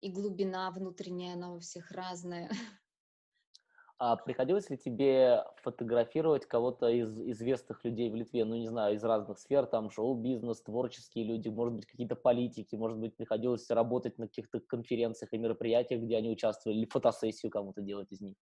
и 0.00 0.10
глубина 0.10 0.70
внутренняя, 0.70 1.34
она 1.34 1.54
у 1.54 1.60
всех 1.60 1.90
разная. 1.92 2.50
А 4.04 4.16
приходилось 4.16 4.68
ли 4.68 4.76
тебе 4.76 5.44
фотографировать 5.58 6.46
кого-то 6.46 6.88
из 6.88 7.16
известных 7.20 7.84
людей 7.84 8.10
в 8.10 8.16
Литве, 8.16 8.44
ну, 8.44 8.56
не 8.56 8.66
знаю, 8.66 8.96
из 8.96 9.04
разных 9.04 9.38
сфер, 9.38 9.64
там, 9.66 9.90
шоу-бизнес, 9.90 10.60
творческие 10.60 11.24
люди, 11.24 11.48
может 11.48 11.74
быть, 11.74 11.86
какие-то 11.86 12.16
политики, 12.16 12.74
может 12.74 12.98
быть, 12.98 13.14
приходилось 13.14 13.70
работать 13.70 14.18
на 14.18 14.26
каких-то 14.26 14.58
конференциях 14.58 15.32
и 15.32 15.38
мероприятиях, 15.38 16.02
где 16.02 16.16
они 16.16 16.30
участвовали, 16.30 16.78
или 16.78 16.86
фотосессию 16.86 17.52
кому-то 17.52 17.80
делать 17.80 18.10
из 18.10 18.20
них? 18.20 18.34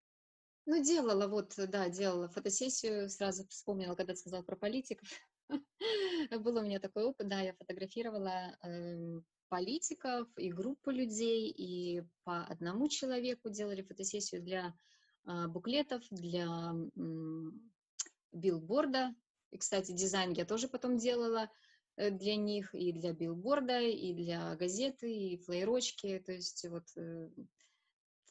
Ну, 0.65 0.83
делала, 0.83 1.29
вот, 1.29 1.53
да, 1.59 1.91
делала 1.91 2.31
фотосессию, 2.31 3.11
сразу 3.11 3.47
вспомнила, 3.49 3.95
когда 3.95 4.15
ты 4.15 4.21
сказал 4.21 4.43
про 4.43 4.57
политиков. 4.57 5.11
Был 6.41 6.57
у 6.57 6.63
меня 6.63 6.81
такой 6.81 7.05
опыт, 7.05 7.29
да, 7.29 7.43
я 7.43 7.53
фотографировала 7.53 8.57
э, 8.65 9.21
политиков 9.51 10.27
и 10.39 10.53
группу 10.53 10.91
людей, 10.91 11.51
и 11.51 12.03
по 12.25 12.45
одному 12.45 12.89
человеку 12.89 13.51
делали 13.51 13.83
фотосессию 13.83 14.41
для 14.41 14.75
буклетов, 15.25 16.03
для 16.11 16.73
билборда. 18.33 19.15
И, 19.51 19.59
кстати, 19.59 19.93
дизайн 19.93 20.33
я 20.33 20.45
тоже 20.45 20.69
потом 20.69 20.97
делала 20.97 21.51
э, 21.97 22.11
для 22.11 22.37
них, 22.37 22.75
и 22.75 22.93
для 22.93 23.13
билборда, 23.13 23.81
и 23.81 24.13
для 24.13 24.55
газеты, 24.57 25.13
и 25.13 25.39
флейрочки. 25.39 26.23
То 26.25 26.33
есть 26.33 26.65
вот 26.69 26.85
э, 26.97 27.29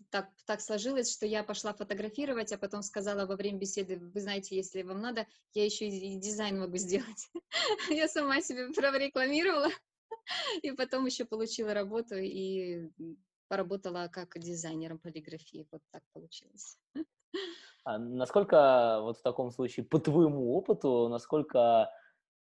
так, 0.10 0.30
так 0.46 0.62
сложилось, 0.62 1.12
что 1.12 1.26
я 1.26 1.44
пошла 1.44 1.74
фотографировать, 1.74 2.52
а 2.52 2.58
потом 2.58 2.82
сказала 2.82 3.26
во 3.26 3.36
время 3.36 3.60
беседы, 3.60 3.98
вы 4.00 4.22
знаете, 4.22 4.56
если 4.56 4.82
вам 4.82 5.02
надо, 5.02 5.28
я 5.54 5.66
еще 5.66 5.88
и 5.88 6.18
дизайн 6.18 6.60
могу 6.60 6.78
сделать. 6.78 7.30
Я 7.90 8.08
сама 8.08 8.42
себе 8.42 8.72
прорекламировала, 8.72 9.70
и 10.62 10.72
потом 10.72 11.06
еще 11.06 11.26
получила 11.26 11.74
работу, 11.74 12.16
и 12.16 12.90
поработала 13.50 14.08
как 14.08 14.40
дизайнером 14.40 15.00
полиграфии. 15.00 15.68
Вот 15.72 15.82
так 15.92 16.04
получилось. 16.14 16.78
А 17.84 17.98
насколько 17.98 19.00
вот 19.02 19.18
в 19.18 19.22
таком 19.22 19.52
случае, 19.52 19.86
по 19.86 20.00
твоему 20.00 20.54
опыту, 20.54 21.10
насколько 21.10 21.92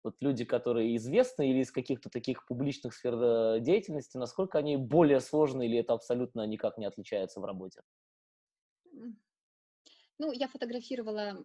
вот 0.04 0.16
люди, 0.20 0.44
которые 0.44 0.96
известны 0.96 1.50
или 1.50 1.60
из 1.60 1.72
каких-то 1.72 2.10
таких 2.10 2.46
публичных 2.46 2.94
сфер 2.94 3.14
э, 3.14 3.60
деятельности, 3.60 4.16
насколько 4.16 4.58
они 4.58 4.76
более 4.76 5.20
сложные 5.20 5.68
или 5.68 5.78
это 5.78 5.94
абсолютно 5.94 6.46
никак 6.46 6.78
не 6.78 6.86
отличается 6.86 7.40
в 7.40 7.44
работе? 7.44 7.82
Ну, 10.20 10.32
я 10.32 10.48
фотографировала 10.48 11.44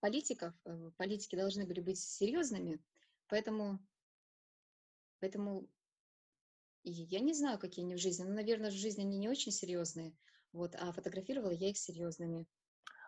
политиков. 0.00 0.54
Э, 0.64 0.90
политики 0.96 1.36
должны 1.36 1.66
были 1.66 1.80
быть 1.80 1.98
серьезными, 1.98 2.80
поэтому, 3.28 3.78
поэтому 5.20 5.68
я 6.90 7.20
не 7.20 7.34
знаю, 7.34 7.58
какие 7.58 7.84
они 7.84 7.94
в 7.94 7.98
жизни. 7.98 8.24
Ну, 8.24 8.34
наверное, 8.34 8.70
в 8.70 8.74
жизни 8.74 9.02
они 9.02 9.18
не 9.18 9.28
очень 9.28 9.52
серьезные. 9.52 10.14
Вот, 10.52 10.74
а 10.78 10.92
фотографировала 10.92 11.50
я 11.50 11.70
их 11.70 11.78
серьезными. 11.78 12.46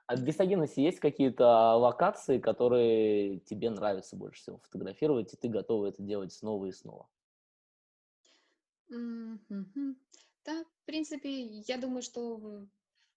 А 0.06 0.16
в 0.16 0.20
Висагиносе 0.20 0.82
есть 0.82 1.00
какие-то 1.00 1.74
локации, 1.76 2.38
которые 2.38 3.40
тебе 3.40 3.70
нравится 3.70 4.16
больше 4.16 4.40
всего 4.40 4.58
фотографировать, 4.58 5.32
и 5.32 5.36
ты 5.36 5.48
готова 5.48 5.86
это 5.86 6.02
делать 6.02 6.32
снова 6.32 6.66
и 6.66 6.72
снова? 6.72 7.08
Mm-hmm. 8.90 9.96
Да, 10.44 10.64
в 10.64 10.84
принципе, 10.86 11.42
я 11.44 11.76
думаю, 11.78 12.02
что 12.02 12.36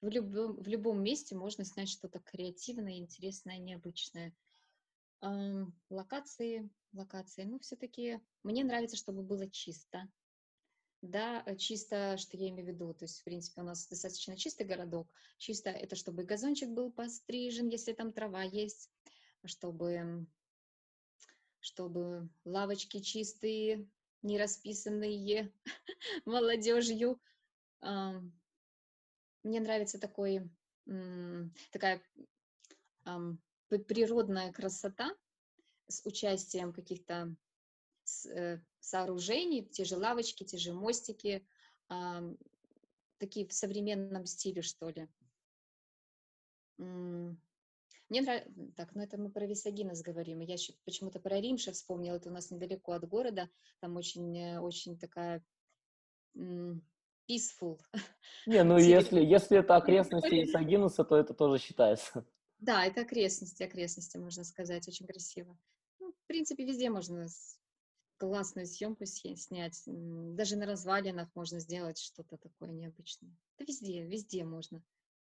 в 0.01 0.07
любом, 0.07 0.57
в 0.61 0.67
любом 0.67 1.01
месте 1.01 1.35
можно 1.35 1.63
снять 1.63 1.89
что-то 1.89 2.19
креативное, 2.19 2.97
интересное, 2.97 3.57
необычное. 3.57 4.33
Ам, 5.21 5.73
локации, 5.89 6.69
локации. 6.93 7.43
Ну, 7.43 7.59
все-таки 7.59 8.21
мне 8.43 8.63
нравится, 8.63 8.97
чтобы 8.97 9.23
было 9.23 9.49
чисто. 9.49 10.09
Да, 11.01 11.41
э, 11.47 11.55
чисто, 11.55 12.15
что 12.17 12.37
я 12.37 12.49
имею 12.49 12.65
в 12.65 12.69
виду, 12.69 12.93
то 12.93 13.05
есть, 13.05 13.21
в 13.21 13.23
принципе, 13.23 13.61
у 13.61 13.63
нас 13.63 13.87
достаточно 13.87 14.37
чистый 14.37 14.67
городок. 14.67 15.07
Чисто 15.37 15.71
это 15.71 15.95
чтобы 15.95 16.23
газончик 16.23 16.69
был 16.69 16.91
пострижен, 16.91 17.69
если 17.69 17.93
там 17.93 18.13
трава 18.13 18.43
есть, 18.43 18.91
чтобы, 19.43 20.27
чтобы 21.59 22.29
лавочки 22.45 22.99
чистые, 22.99 23.89
не 24.21 24.37
расписанные 24.37 25.51
молодежью. 26.25 27.19
Мне 27.81 28.29
нравится 29.59 29.97
такой, 29.97 30.51
такая 31.71 32.03
природная 33.69 34.51
красота 34.51 35.09
с 35.87 36.05
участием 36.05 36.73
каких-то 36.73 37.35
э, 38.27 38.59
сооружений, 38.81 39.63
те 39.63 39.85
же 39.85 39.95
лавочки, 39.95 40.43
те 40.43 40.57
же 40.57 40.73
мостики, 40.73 41.47
такие 43.17 43.47
в 43.47 43.53
современном 43.53 44.25
стиле, 44.25 44.61
что 44.61 44.89
ли. 44.89 45.07
Мне 46.77 48.21
нравится, 48.23 48.51
так, 48.75 48.93
ну 48.93 49.03
это 49.03 49.17
мы 49.17 49.29
про 49.31 49.45
Висагинос 49.45 50.01
говорим, 50.01 50.41
я 50.41 50.55
еще 50.55 50.73
почему-то 50.83 51.21
про 51.21 51.39
Римша 51.39 51.71
вспомнила, 51.71 52.15
это 52.15 52.29
у 52.29 52.33
нас 52.33 52.51
недалеко 52.51 52.91
от 52.91 53.07
города, 53.07 53.49
там 53.79 53.95
очень, 53.95 54.37
э, 54.37 54.59
очень 54.59 54.99
такая 54.99 55.41
peaceful 56.35 57.79
Не, 58.45 58.63
ну 58.63 58.77
если, 58.77 59.23
если 59.23 59.59
это 59.59 59.77
окрестности 59.77 60.43
Исагинуса, 60.43 61.05
то 61.05 61.15
это 61.15 61.33
тоже 61.33 61.57
считается. 61.63 62.25
Да, 62.59 62.85
это 62.85 63.01
окрестности, 63.01 63.63
окрестности, 63.63 64.17
можно 64.17 64.43
сказать, 64.43 64.85
очень 64.87 65.07
красиво. 65.07 65.57
Ну, 65.99 66.11
в 66.11 66.27
принципе, 66.27 66.65
везде 66.65 66.89
можно 66.89 67.27
классную 68.21 68.67
съемку 68.67 69.05
сня- 69.05 69.35
снять. 69.35 69.81
Даже 69.87 70.55
на 70.55 70.67
развалинах 70.67 71.27
можно 71.33 71.59
сделать 71.59 71.97
что-то 71.97 72.37
такое 72.37 72.69
необычное. 72.69 73.31
Да 73.57 73.65
везде, 73.65 74.03
везде 74.05 74.43
можно. 74.43 74.83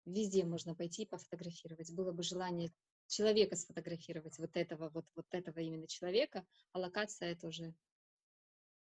Везде 0.05 0.43
можно 0.43 0.75
пойти 0.75 1.03
и 1.03 1.05
пофотографировать. 1.05 1.93
Было 1.93 2.11
бы 2.11 2.21
желание 2.21 2.69
человека 3.07 3.55
сфотографировать, 3.55 4.37
вот 4.39 4.57
этого, 4.57 4.89
вот, 4.89 5.05
вот 5.15 5.25
этого 5.31 5.59
именно 5.59 5.87
человека, 5.87 6.45
а 6.73 6.79
локация 6.79 7.31
это 7.31 7.47
уже, 7.47 7.73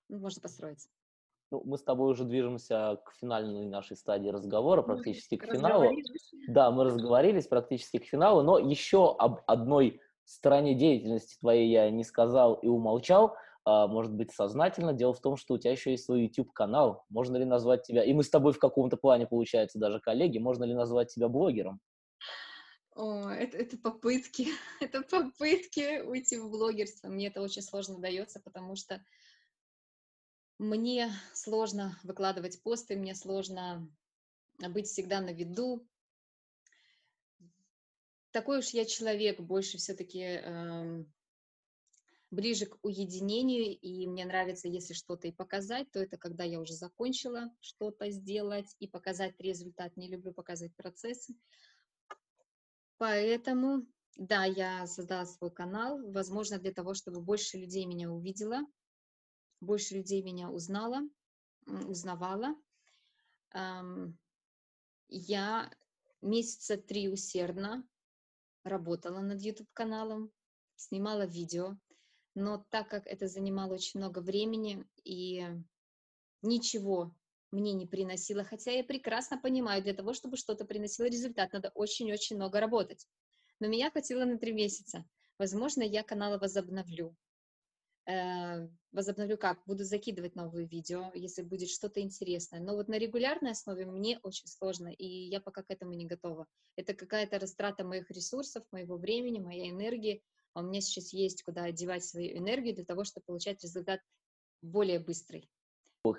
ну, 0.10 0.20
можно 0.20 0.44
построить. 0.44 0.88
Ну, 1.50 1.64
мы 1.66 1.80
с 1.80 1.84
тобой 1.84 2.12
уже 2.12 2.24
движемся 2.24 3.02
к 3.04 3.14
финальной 3.14 3.66
нашей 3.66 3.96
стадии 3.96 4.30
разговора, 4.30 4.82
Мы 4.82 4.96
практически 4.96 5.38
к 5.38 5.46
финалу. 5.46 5.90
Да, 6.50 6.70
мы 6.70 6.84
разговорились 6.84 7.48
практически 7.48 7.98
к 7.98 8.06
финалу, 8.06 8.44
но 8.44 8.60
еще 8.60 9.16
об 9.18 9.42
одной 9.48 10.02
стороне 10.24 10.76
деятельности 10.76 11.40
твоей 11.40 11.72
я 11.72 11.90
не 11.90 12.04
сказал 12.04 12.56
и 12.56 12.68
умолчал, 12.68 13.36
может 13.68 14.14
быть, 14.14 14.32
сознательно. 14.32 14.94
Дело 14.94 15.14
в 15.14 15.20
том, 15.20 15.36
что 15.36 15.56
у 15.56 15.58
тебя 15.58 15.72
еще 15.72 15.92
есть 15.92 16.06
свой 16.06 16.24
YouTube-канал. 16.24 17.04
Можно 17.10 17.36
ли 17.36 17.44
назвать 17.44 17.84
тебя, 17.84 18.04
и 18.04 18.14
мы 18.14 18.24
с 18.24 18.30
тобой 18.30 18.54
в 18.54 18.60
каком-то 18.60 18.96
плане, 18.96 19.28
получается, 19.28 19.78
даже 19.78 20.00
коллеги, 20.00 20.38
можно 20.38 20.64
ли 20.64 20.74
назвать 20.74 21.14
тебя 21.14 21.28
блогером? 21.28 21.82
О, 22.96 23.30
это, 23.30 23.58
это 23.58 23.78
попытки, 23.78 24.48
это 24.80 25.02
попытки 25.02 26.02
уйти 26.02 26.38
в 26.38 26.50
блогерство. 26.50 27.10
Мне 27.10 27.28
это 27.28 27.42
очень 27.42 27.62
сложно 27.62 28.00
дается, 28.00 28.40
потому 28.40 28.78
что 28.78 29.04
мне 30.58 31.12
сложно 31.34 32.00
выкладывать 32.04 32.62
посты, 32.64 32.96
мне 32.96 33.16
сложно 33.16 33.88
быть 34.70 34.88
всегда 34.88 35.20
на 35.20 35.34
виду. 35.34 35.86
Такой 38.32 38.60
уж 38.60 38.70
я 38.70 38.86
человек, 38.86 39.42
больше 39.42 39.78
все-таки 39.78 40.42
ближе 42.30 42.66
к 42.66 42.78
уединению, 42.84 43.78
и 43.80 44.06
мне 44.08 44.26
нравится, 44.26 44.68
если 44.68 44.94
что-то 44.94 45.28
и 45.28 45.32
показать, 45.32 45.90
то 45.92 46.00
это 46.00 46.18
когда 46.18 46.44
я 46.44 46.60
уже 46.60 46.74
закончила 46.74 47.52
что-то 47.62 48.10
сделать 48.12 48.76
и 48.80 48.88
показать 48.88 49.40
результат. 49.40 49.96
Не 49.96 50.10
люблю 50.10 50.34
показывать 50.34 50.76
процессы. 50.76 51.36
Поэтому, 52.98 53.86
да, 54.16 54.44
я 54.44 54.88
создала 54.88 55.26
свой 55.26 55.52
канал, 55.52 56.02
возможно, 56.12 56.58
для 56.60 56.74
того, 56.74 56.94
чтобы 56.94 57.22
больше 57.22 57.58
людей 57.58 57.86
меня 57.86 58.12
увидела, 58.12 58.66
больше 59.62 59.96
людей 59.96 60.22
меня 60.22 60.50
узнала, 60.50 61.02
узнавала. 61.66 62.56
Я 65.10 65.72
месяца 66.22 66.78
три 66.78 67.08
усердно 67.08 67.88
работала 68.63 69.22
над 69.22 69.42
YouTube-каналом, 69.42 70.32
снимала 70.76 71.26
видео, 71.26 71.78
но 72.38 72.63
так 72.69 72.88
как 72.88 73.08
это 73.08 73.28
занимало 73.28 73.73
очень 73.73 74.00
много 74.00 74.19
времени 74.19 74.86
и 75.04 75.43
ничего 76.43 77.15
мне 77.52 77.73
не 77.73 77.88
приносило, 77.88 78.43
хотя 78.43 78.71
я 78.71 78.84
прекрасно 78.84 79.39
понимаю, 79.39 79.82
для 79.82 79.93
того, 79.93 80.13
чтобы 80.13 80.38
что-то 80.38 80.63
приносило 80.65 81.08
результат, 81.08 81.52
надо 81.54 81.71
очень-очень 81.73 82.36
много 82.36 82.60
работать. 82.60 83.08
Но 83.60 83.67
меня 83.67 83.89
хватило 83.89 84.23
на 84.23 84.38
три 84.38 84.54
месяца. 84.54 85.04
Возможно, 85.39 85.82
я 85.82 86.04
канал 86.04 86.38
возобновлю. 86.39 87.15
Э, 88.06 88.67
Возобновлю 88.91 89.38
как? 89.38 89.62
Буду 89.65 89.84
закидывать 89.84 90.36
новые 90.36 90.67
видео, 90.67 91.12
если 91.13 91.41
будет 91.41 91.69
что-то 91.69 92.02
интересное. 92.02 92.60
Но 92.60 92.76
вот 92.76 92.88
на 92.88 92.97
регулярной 92.97 93.52
основе 93.52 93.86
мне 93.86 94.19
очень 94.23 94.47
сложно, 94.47 94.88
и 94.88 95.06
я 95.06 95.39
пока 95.39 95.62
к 95.62 95.69
этому 95.69 95.93
не 95.93 96.06
готова. 96.06 96.47
Это 96.76 96.93
какая-то 96.93 97.38
растрата 97.38 97.84
моих 97.84 98.10
ресурсов, 98.12 98.63
моего 98.71 98.97
времени, 98.97 99.39
моей 99.39 99.69
энергии. 99.69 100.23
А 100.58 100.62
у 100.62 100.63
меня 100.63 100.82
сейчас 100.82 101.13
есть 101.13 101.43
куда 101.43 101.65
одевать 101.65 102.04
свою 102.04 102.36
энергию 102.36 102.74
для 102.74 102.84
того, 102.84 103.04
чтобы 103.04 103.26
получать 103.28 103.62
результат 103.62 104.00
более 104.63 104.98
быстрый. 104.98 105.52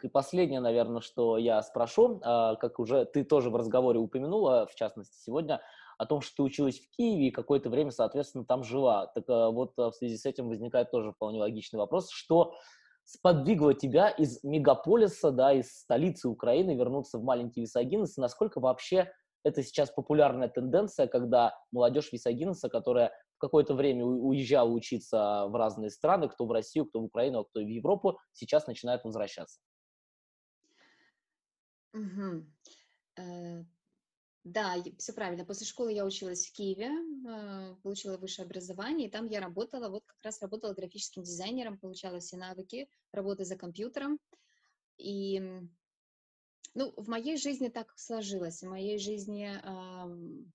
И 0.04 0.08
последнее, 0.08 0.60
наверное, 0.60 1.00
что 1.00 1.38
я 1.38 1.60
спрошу, 1.60 2.20
а, 2.22 2.54
как 2.54 2.78
уже 2.78 3.04
ты 3.04 3.24
тоже 3.24 3.50
в 3.50 3.56
разговоре 3.56 3.98
упомянула, 3.98 4.68
в 4.70 4.76
частности, 4.76 5.16
сегодня, 5.20 5.60
о 5.96 6.06
том, 6.06 6.20
что 6.20 6.36
ты 6.36 6.42
училась 6.44 6.78
в 6.78 6.88
Киеве 6.90 7.28
и 7.28 7.30
какое-то 7.32 7.68
время, 7.68 7.90
соответственно, 7.90 8.44
там 8.44 8.62
жила. 8.62 9.08
Так 9.08 9.24
а, 9.26 9.50
вот 9.50 9.76
а, 9.76 9.90
в 9.90 9.96
связи 9.96 10.16
с 10.16 10.24
этим 10.24 10.48
возникает 10.48 10.92
тоже 10.92 11.10
вполне 11.10 11.40
логичный 11.40 11.78
вопрос, 11.80 12.08
что 12.08 12.54
сподвигло 13.02 13.74
тебя 13.74 14.08
из 14.08 14.44
мегаполиса, 14.44 15.32
да, 15.32 15.52
из 15.52 15.80
столицы 15.80 16.28
Украины 16.28 16.76
вернуться 16.76 17.18
в 17.18 17.24
маленький 17.24 17.62
Висагинес, 17.62 18.16
насколько 18.18 18.60
вообще 18.60 19.10
это 19.42 19.64
сейчас 19.64 19.90
популярная 19.90 20.48
тенденция, 20.48 21.08
когда 21.08 21.58
молодежь 21.72 22.12
Висагинеса, 22.12 22.68
которая 22.68 23.12
какое-то 23.38 23.74
время 23.74 24.04
у- 24.04 24.28
уезжала 24.28 24.70
учиться 24.70 25.46
в 25.48 25.54
разные 25.56 25.90
страны, 25.90 26.28
кто 26.28 26.46
в 26.46 26.52
Россию, 26.52 26.86
кто 26.86 27.00
в 27.00 27.04
Украину, 27.04 27.40
а 27.40 27.44
кто 27.44 27.60
в 27.60 27.68
Европу, 27.68 28.18
сейчас 28.32 28.66
начинает 28.66 29.04
возвращаться. 29.04 29.60
Мгм. 31.92 32.54
Э, 33.18 33.64
Да, 34.44 34.76
все 34.98 35.12
правильно. 35.12 35.44
После 35.44 35.66
школы 35.66 35.92
я 35.92 36.06
училась 36.06 36.46
в 36.48 36.52
Киеве, 36.54 36.88
э, 36.90 37.76
получила 37.82 38.16
высшее 38.18 38.46
образование, 38.46 39.08
и 39.08 39.10
там 39.10 39.26
я 39.28 39.40
работала, 39.40 39.90
вот 39.90 40.04
как 40.06 40.16
раз 40.22 40.40
работала 40.42 40.74
графическим 40.74 41.22
дизайнером, 41.22 41.78
получала 41.78 42.20
все 42.20 42.38
навыки 42.38 42.88
работы 43.12 43.44
за 43.44 43.56
компьютером. 43.56 44.18
И, 44.98 45.40
ну, 46.74 46.92
в 46.96 47.08
моей 47.08 47.36
жизни 47.36 47.68
так 47.68 47.92
сложилось. 47.98 48.62
В 48.62 48.68
моей 48.68 48.98
жизни 48.98 49.50
ам, 49.62 50.52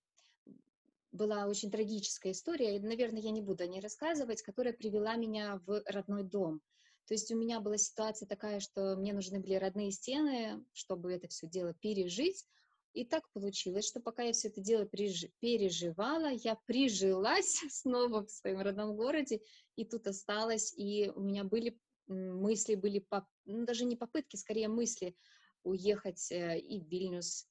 была 1.13 1.45
очень 1.47 1.71
трагическая 1.71 2.33
история, 2.33 2.75
и, 2.75 2.79
наверное, 2.79 3.21
я 3.21 3.31
не 3.31 3.41
буду 3.41 3.63
о 3.63 3.67
ней 3.67 3.79
рассказывать, 3.79 4.41
которая 4.41 4.73
привела 4.73 5.15
меня 5.15 5.61
в 5.65 5.81
родной 5.85 6.23
дом. 6.23 6.61
То 7.05 7.13
есть 7.13 7.31
у 7.31 7.37
меня 7.37 7.59
была 7.59 7.77
ситуация 7.77 8.27
такая, 8.27 8.59
что 8.59 8.95
мне 8.95 9.13
нужны 9.13 9.39
были 9.39 9.55
родные 9.55 9.91
стены, 9.91 10.65
чтобы 10.73 11.13
это 11.13 11.27
все 11.27 11.47
дело 11.47 11.73
пережить. 11.73 12.45
И 12.93 13.05
так 13.05 13.29
получилось, 13.31 13.87
что 13.87 13.99
пока 13.99 14.23
я 14.23 14.33
все 14.33 14.49
это 14.49 14.61
дело 14.61 14.85
пережи- 14.85 15.31
переживала, 15.39 16.31
я 16.31 16.55
прижилась 16.65 17.61
снова 17.69 18.25
в 18.25 18.31
своем 18.31 18.61
родном 18.61 18.95
городе, 18.95 19.41
и 19.75 19.85
тут 19.85 20.07
осталась, 20.07 20.73
и 20.77 21.11
у 21.15 21.21
меня 21.21 21.43
были 21.43 21.79
мысли, 22.07 22.75
были, 22.75 23.05
ну, 23.45 23.65
даже 23.65 23.85
не 23.85 23.95
попытки, 23.95 24.35
скорее 24.35 24.67
мысли 24.67 25.15
уехать 25.63 26.31
э, 26.31 26.59
и 26.59 26.81
в 26.81 26.87
Вильнюс, 26.87 27.47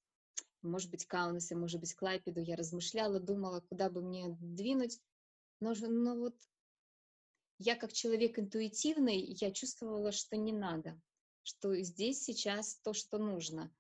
может 0.63 0.91
быть, 0.91 1.07
Каунас, 1.07 1.51
и, 1.51 1.55
может 1.55 1.81
быть, 1.81 1.95
Клайпеду. 1.95 2.41
Я 2.41 2.57
размышляла, 2.57 3.21
думала, 3.21 3.61
куда 3.61 3.91
бы 3.91 4.03
мне 4.03 4.37
двинуть. 4.41 5.01
Но, 5.61 5.75
но 5.75 6.17
вот 6.17 6.37
я 7.59 7.77
как 7.77 7.93
человек 7.93 8.39
интуитивный, 8.39 9.21
я 9.41 9.53
чувствовала, 9.53 10.13
что 10.13 10.37
не 10.37 10.53
надо, 10.53 11.01
что 11.43 11.75
здесь 11.81 12.23
сейчас 12.23 12.77
то, 12.83 12.93
что 12.93 13.19
нужно. 13.19 13.73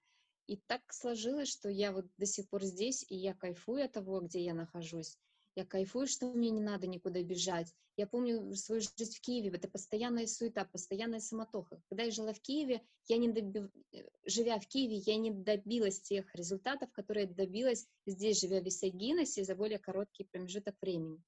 И 0.46 0.56
так 0.56 0.82
сложилось, 0.92 1.48
что 1.48 1.68
я 1.68 1.92
вот 1.92 2.06
до 2.16 2.26
сих 2.26 2.48
пор 2.48 2.62
здесь, 2.64 3.04
и 3.08 3.16
я 3.16 3.34
кайфую 3.34 3.84
от 3.84 3.92
того, 3.92 4.20
где 4.20 4.44
я 4.44 4.54
нахожусь. 4.54 5.18
Я 5.54 5.66
кайфую, 5.66 6.06
что 6.06 6.32
мне 6.32 6.50
не 6.50 6.60
надо 6.62 6.86
никуда 6.86 7.22
бежать. 7.22 7.74
Я 7.98 8.06
помню 8.06 8.54
свою 8.54 8.80
жизнь 8.80 9.14
в 9.14 9.20
Киеве, 9.20 9.50
это 9.50 9.68
постоянная 9.68 10.26
суета, 10.26 10.64
постоянная 10.64 11.20
самотоха. 11.20 11.82
Когда 11.90 12.04
я 12.04 12.10
жила 12.10 12.32
в 12.32 12.40
Киеве, 12.40 12.82
я 13.08 13.18
не 13.18 13.28
доби- 13.28 13.70
э, 13.92 14.08
живя 14.24 14.58
в 14.58 14.66
Киеве, 14.66 14.96
я 14.96 15.16
не 15.16 15.30
добилась 15.30 16.00
тех 16.00 16.34
результатов, 16.34 16.90
которые 16.92 17.26
добилась 17.26 17.86
здесь, 18.06 18.40
живя 18.40 18.60
в 18.60 18.64
Висагиносе, 18.64 19.44
за 19.44 19.54
более 19.54 19.78
короткий 19.78 20.24
промежуток 20.24 20.74
времени. 20.80 21.22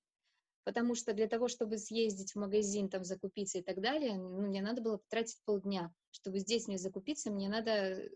потому 0.64 0.94
что 0.94 1.12
для 1.12 1.28
того, 1.28 1.48
чтобы 1.48 1.76
съездить 1.76 2.32
в 2.32 2.38
магазин, 2.38 2.88
там, 2.88 3.04
закупиться 3.04 3.58
и 3.58 3.62
так 3.62 3.82
далее, 3.82 4.16
ну, 4.16 4.40
мне 4.40 4.62
надо 4.62 4.80
было 4.80 4.96
потратить 4.96 5.38
полдня. 5.44 5.94
Чтобы 6.10 6.38
здесь 6.38 6.66
мне 6.66 6.78
закупиться, 6.78 7.30
мне 7.30 7.50
надо 7.50 8.08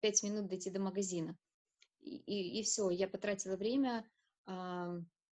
пять 0.00 0.22
минут 0.22 0.48
дойти 0.48 0.68
до 0.68 0.80
магазина. 0.80 1.34
И, 2.00 2.16
и, 2.16 2.60
и 2.60 2.62
все, 2.62 2.90
я 2.90 3.08
потратила 3.08 3.56
время, 3.56 4.06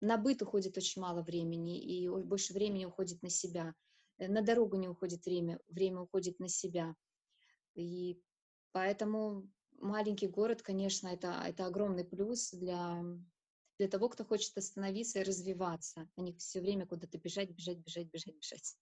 на 0.00 0.16
быт 0.16 0.42
уходит 0.42 0.76
очень 0.76 1.02
мало 1.02 1.22
времени, 1.22 1.80
и 1.80 2.08
больше 2.08 2.52
времени 2.52 2.84
уходит 2.84 3.22
на 3.22 3.30
себя. 3.30 3.74
Э, 4.18 4.28
на 4.28 4.42
дорогу 4.42 4.76
не 4.76 4.88
уходит 4.88 5.24
время, 5.24 5.58
время 5.68 6.00
уходит 6.00 6.38
на 6.38 6.48
себя. 6.48 6.94
И 7.74 8.20
поэтому 8.72 9.48
маленький 9.78 10.28
город, 10.28 10.62
конечно, 10.62 11.08
это, 11.08 11.42
это 11.46 11.66
огромный 11.66 12.04
плюс 12.04 12.50
для, 12.52 13.02
для 13.78 13.88
того, 13.88 14.08
кто 14.08 14.24
хочет 14.24 14.56
остановиться 14.56 15.20
и 15.20 15.24
развиваться, 15.24 16.08
а 16.16 16.20
не 16.20 16.32
все 16.34 16.60
время 16.60 16.86
куда-то 16.86 17.18
бежать, 17.18 17.50
бежать, 17.50 17.78
бежать, 17.78 18.08
бежать, 18.10 18.36
бежать. 18.36 18.76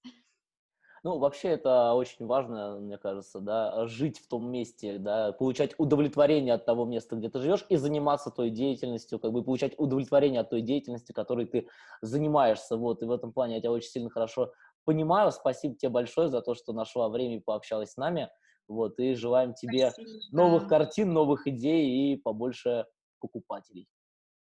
Ну, 1.07 1.19
вообще 1.19 1.51
это 1.51 1.92
очень 1.92 2.27
важно, 2.27 2.81
мне 2.81 2.99
кажется, 2.99 3.38
да, 3.38 3.87
жить 3.87 4.19
в 4.19 4.27
том 4.27 4.51
месте, 4.51 4.99
да, 4.99 5.31
получать 5.31 5.77
удовлетворение 5.79 6.53
от 6.55 6.64
того 6.66 6.85
места, 6.85 7.14
где 7.14 7.29
ты 7.31 7.38
живешь, 7.38 7.64
и 7.69 7.77
заниматься 7.77 8.33
той 8.33 8.51
деятельностью, 8.51 9.21
как 9.21 9.31
бы 9.31 9.45
получать 9.45 9.79
удовлетворение 9.79 10.40
от 10.40 10.51
той 10.51 10.62
деятельности, 10.62 11.12
которой 11.12 11.47
ты 11.47 11.69
занимаешься, 12.03 12.77
вот, 12.77 13.05
и 13.05 13.07
в 13.07 13.12
этом 13.12 13.33
плане 13.33 13.55
я 13.55 13.61
тебя 13.61 13.71
очень 13.71 13.90
сильно 13.90 14.11
хорошо 14.11 14.51
понимаю, 14.85 15.31
спасибо 15.31 15.77
тебе 15.77 15.90
большое 15.90 16.29
за 16.29 16.42
то, 16.42 16.57
что 16.57 16.73
нашла 16.73 17.09
время 17.09 17.37
и 17.37 17.40
пообщалась 17.40 17.92
с 17.92 17.97
нами, 17.97 18.29
вот, 18.66 18.99
и 18.99 19.14
желаем 19.14 19.55
тебе 19.55 19.92
Спасибо. 19.92 20.11
новых 20.33 20.66
картин, 20.66 21.12
новых 21.12 21.47
идей 21.47 22.14
и 22.14 22.16
побольше 22.16 22.87
покупателей. 23.21 23.87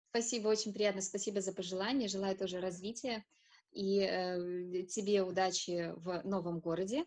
Спасибо, 0.10 0.50
очень 0.50 0.74
приятно, 0.74 1.00
спасибо 1.02 1.40
за 1.40 1.54
пожелания, 1.54 2.10
желаю 2.10 2.38
тоже 2.38 2.60
развития 2.60 3.24
и 3.72 4.00
э, 4.02 4.84
тебе 4.84 5.24
удачи 5.24 5.94
в 5.98 6.22
новом 6.24 6.60
городе. 6.60 7.06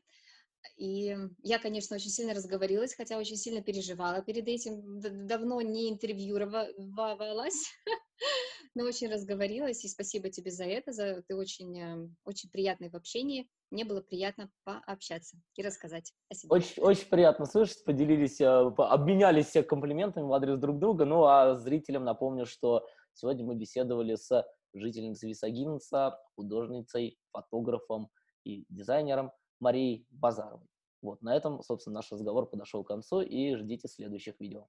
И 0.77 1.17
я, 1.43 1.59
конечно, 1.59 1.97
очень 1.97 2.11
сильно 2.11 2.35
разговорилась, 2.35 2.95
хотя 2.95 3.19
очень 3.19 3.37
сильно 3.37 3.63
переживала 3.63 4.23
перед 4.23 4.49
этим. 4.49 5.01
Давно 5.27 5.61
не 5.61 5.91
интервьюировалась, 5.91 7.71
но 8.75 8.85
очень 8.85 9.13
разговорилась. 9.13 9.85
И 9.85 9.89
спасибо 9.89 10.31
тебе 10.31 10.51
за 10.51 10.65
это. 10.65 10.93
За, 10.93 11.23
ты 11.23 11.37
очень, 11.37 11.79
э, 11.79 12.09
очень 12.25 12.51
приятный 12.51 12.89
в 12.89 12.95
общении. 12.95 13.49
Мне 13.71 13.85
было 13.85 14.01
приятно 14.01 14.51
пообщаться 14.65 15.37
и 15.55 15.63
рассказать 15.63 16.13
о 16.31 16.35
себе. 16.35 16.51
Очень, 16.51 16.83
очень 16.83 17.09
приятно 17.09 17.47
слышать. 17.47 17.85
Поделились, 17.85 18.41
э, 18.41 18.47
обменялись 18.47 19.53
комплиментами 19.69 20.25
в 20.25 20.33
адрес 20.33 20.59
друг 20.59 20.79
друга. 20.79 21.05
Ну, 21.05 21.25
а 21.25 21.57
зрителям 21.57 22.05
напомню, 22.05 22.47
что 22.47 22.87
сегодня 23.13 23.45
мы 23.45 23.55
беседовали 23.55 24.17
с 24.17 24.45
жительницей 24.75 25.31
Висагинца, 25.31 26.19
художницей, 26.37 27.19
фотографом 27.33 28.11
и 28.45 28.65
дизайнером 28.69 29.33
Марией 29.61 30.07
Базаровой. 30.11 30.69
Вот, 31.03 31.23
на 31.23 31.37
этом, 31.37 31.63
собственно, 31.63 31.97
наш 31.97 32.11
разговор 32.11 32.47
подошел 32.47 32.83
к 32.83 32.89
концу, 32.89 33.21
и 33.21 33.55
ждите 33.57 33.89
следующих 33.89 34.41
видео. 34.41 34.67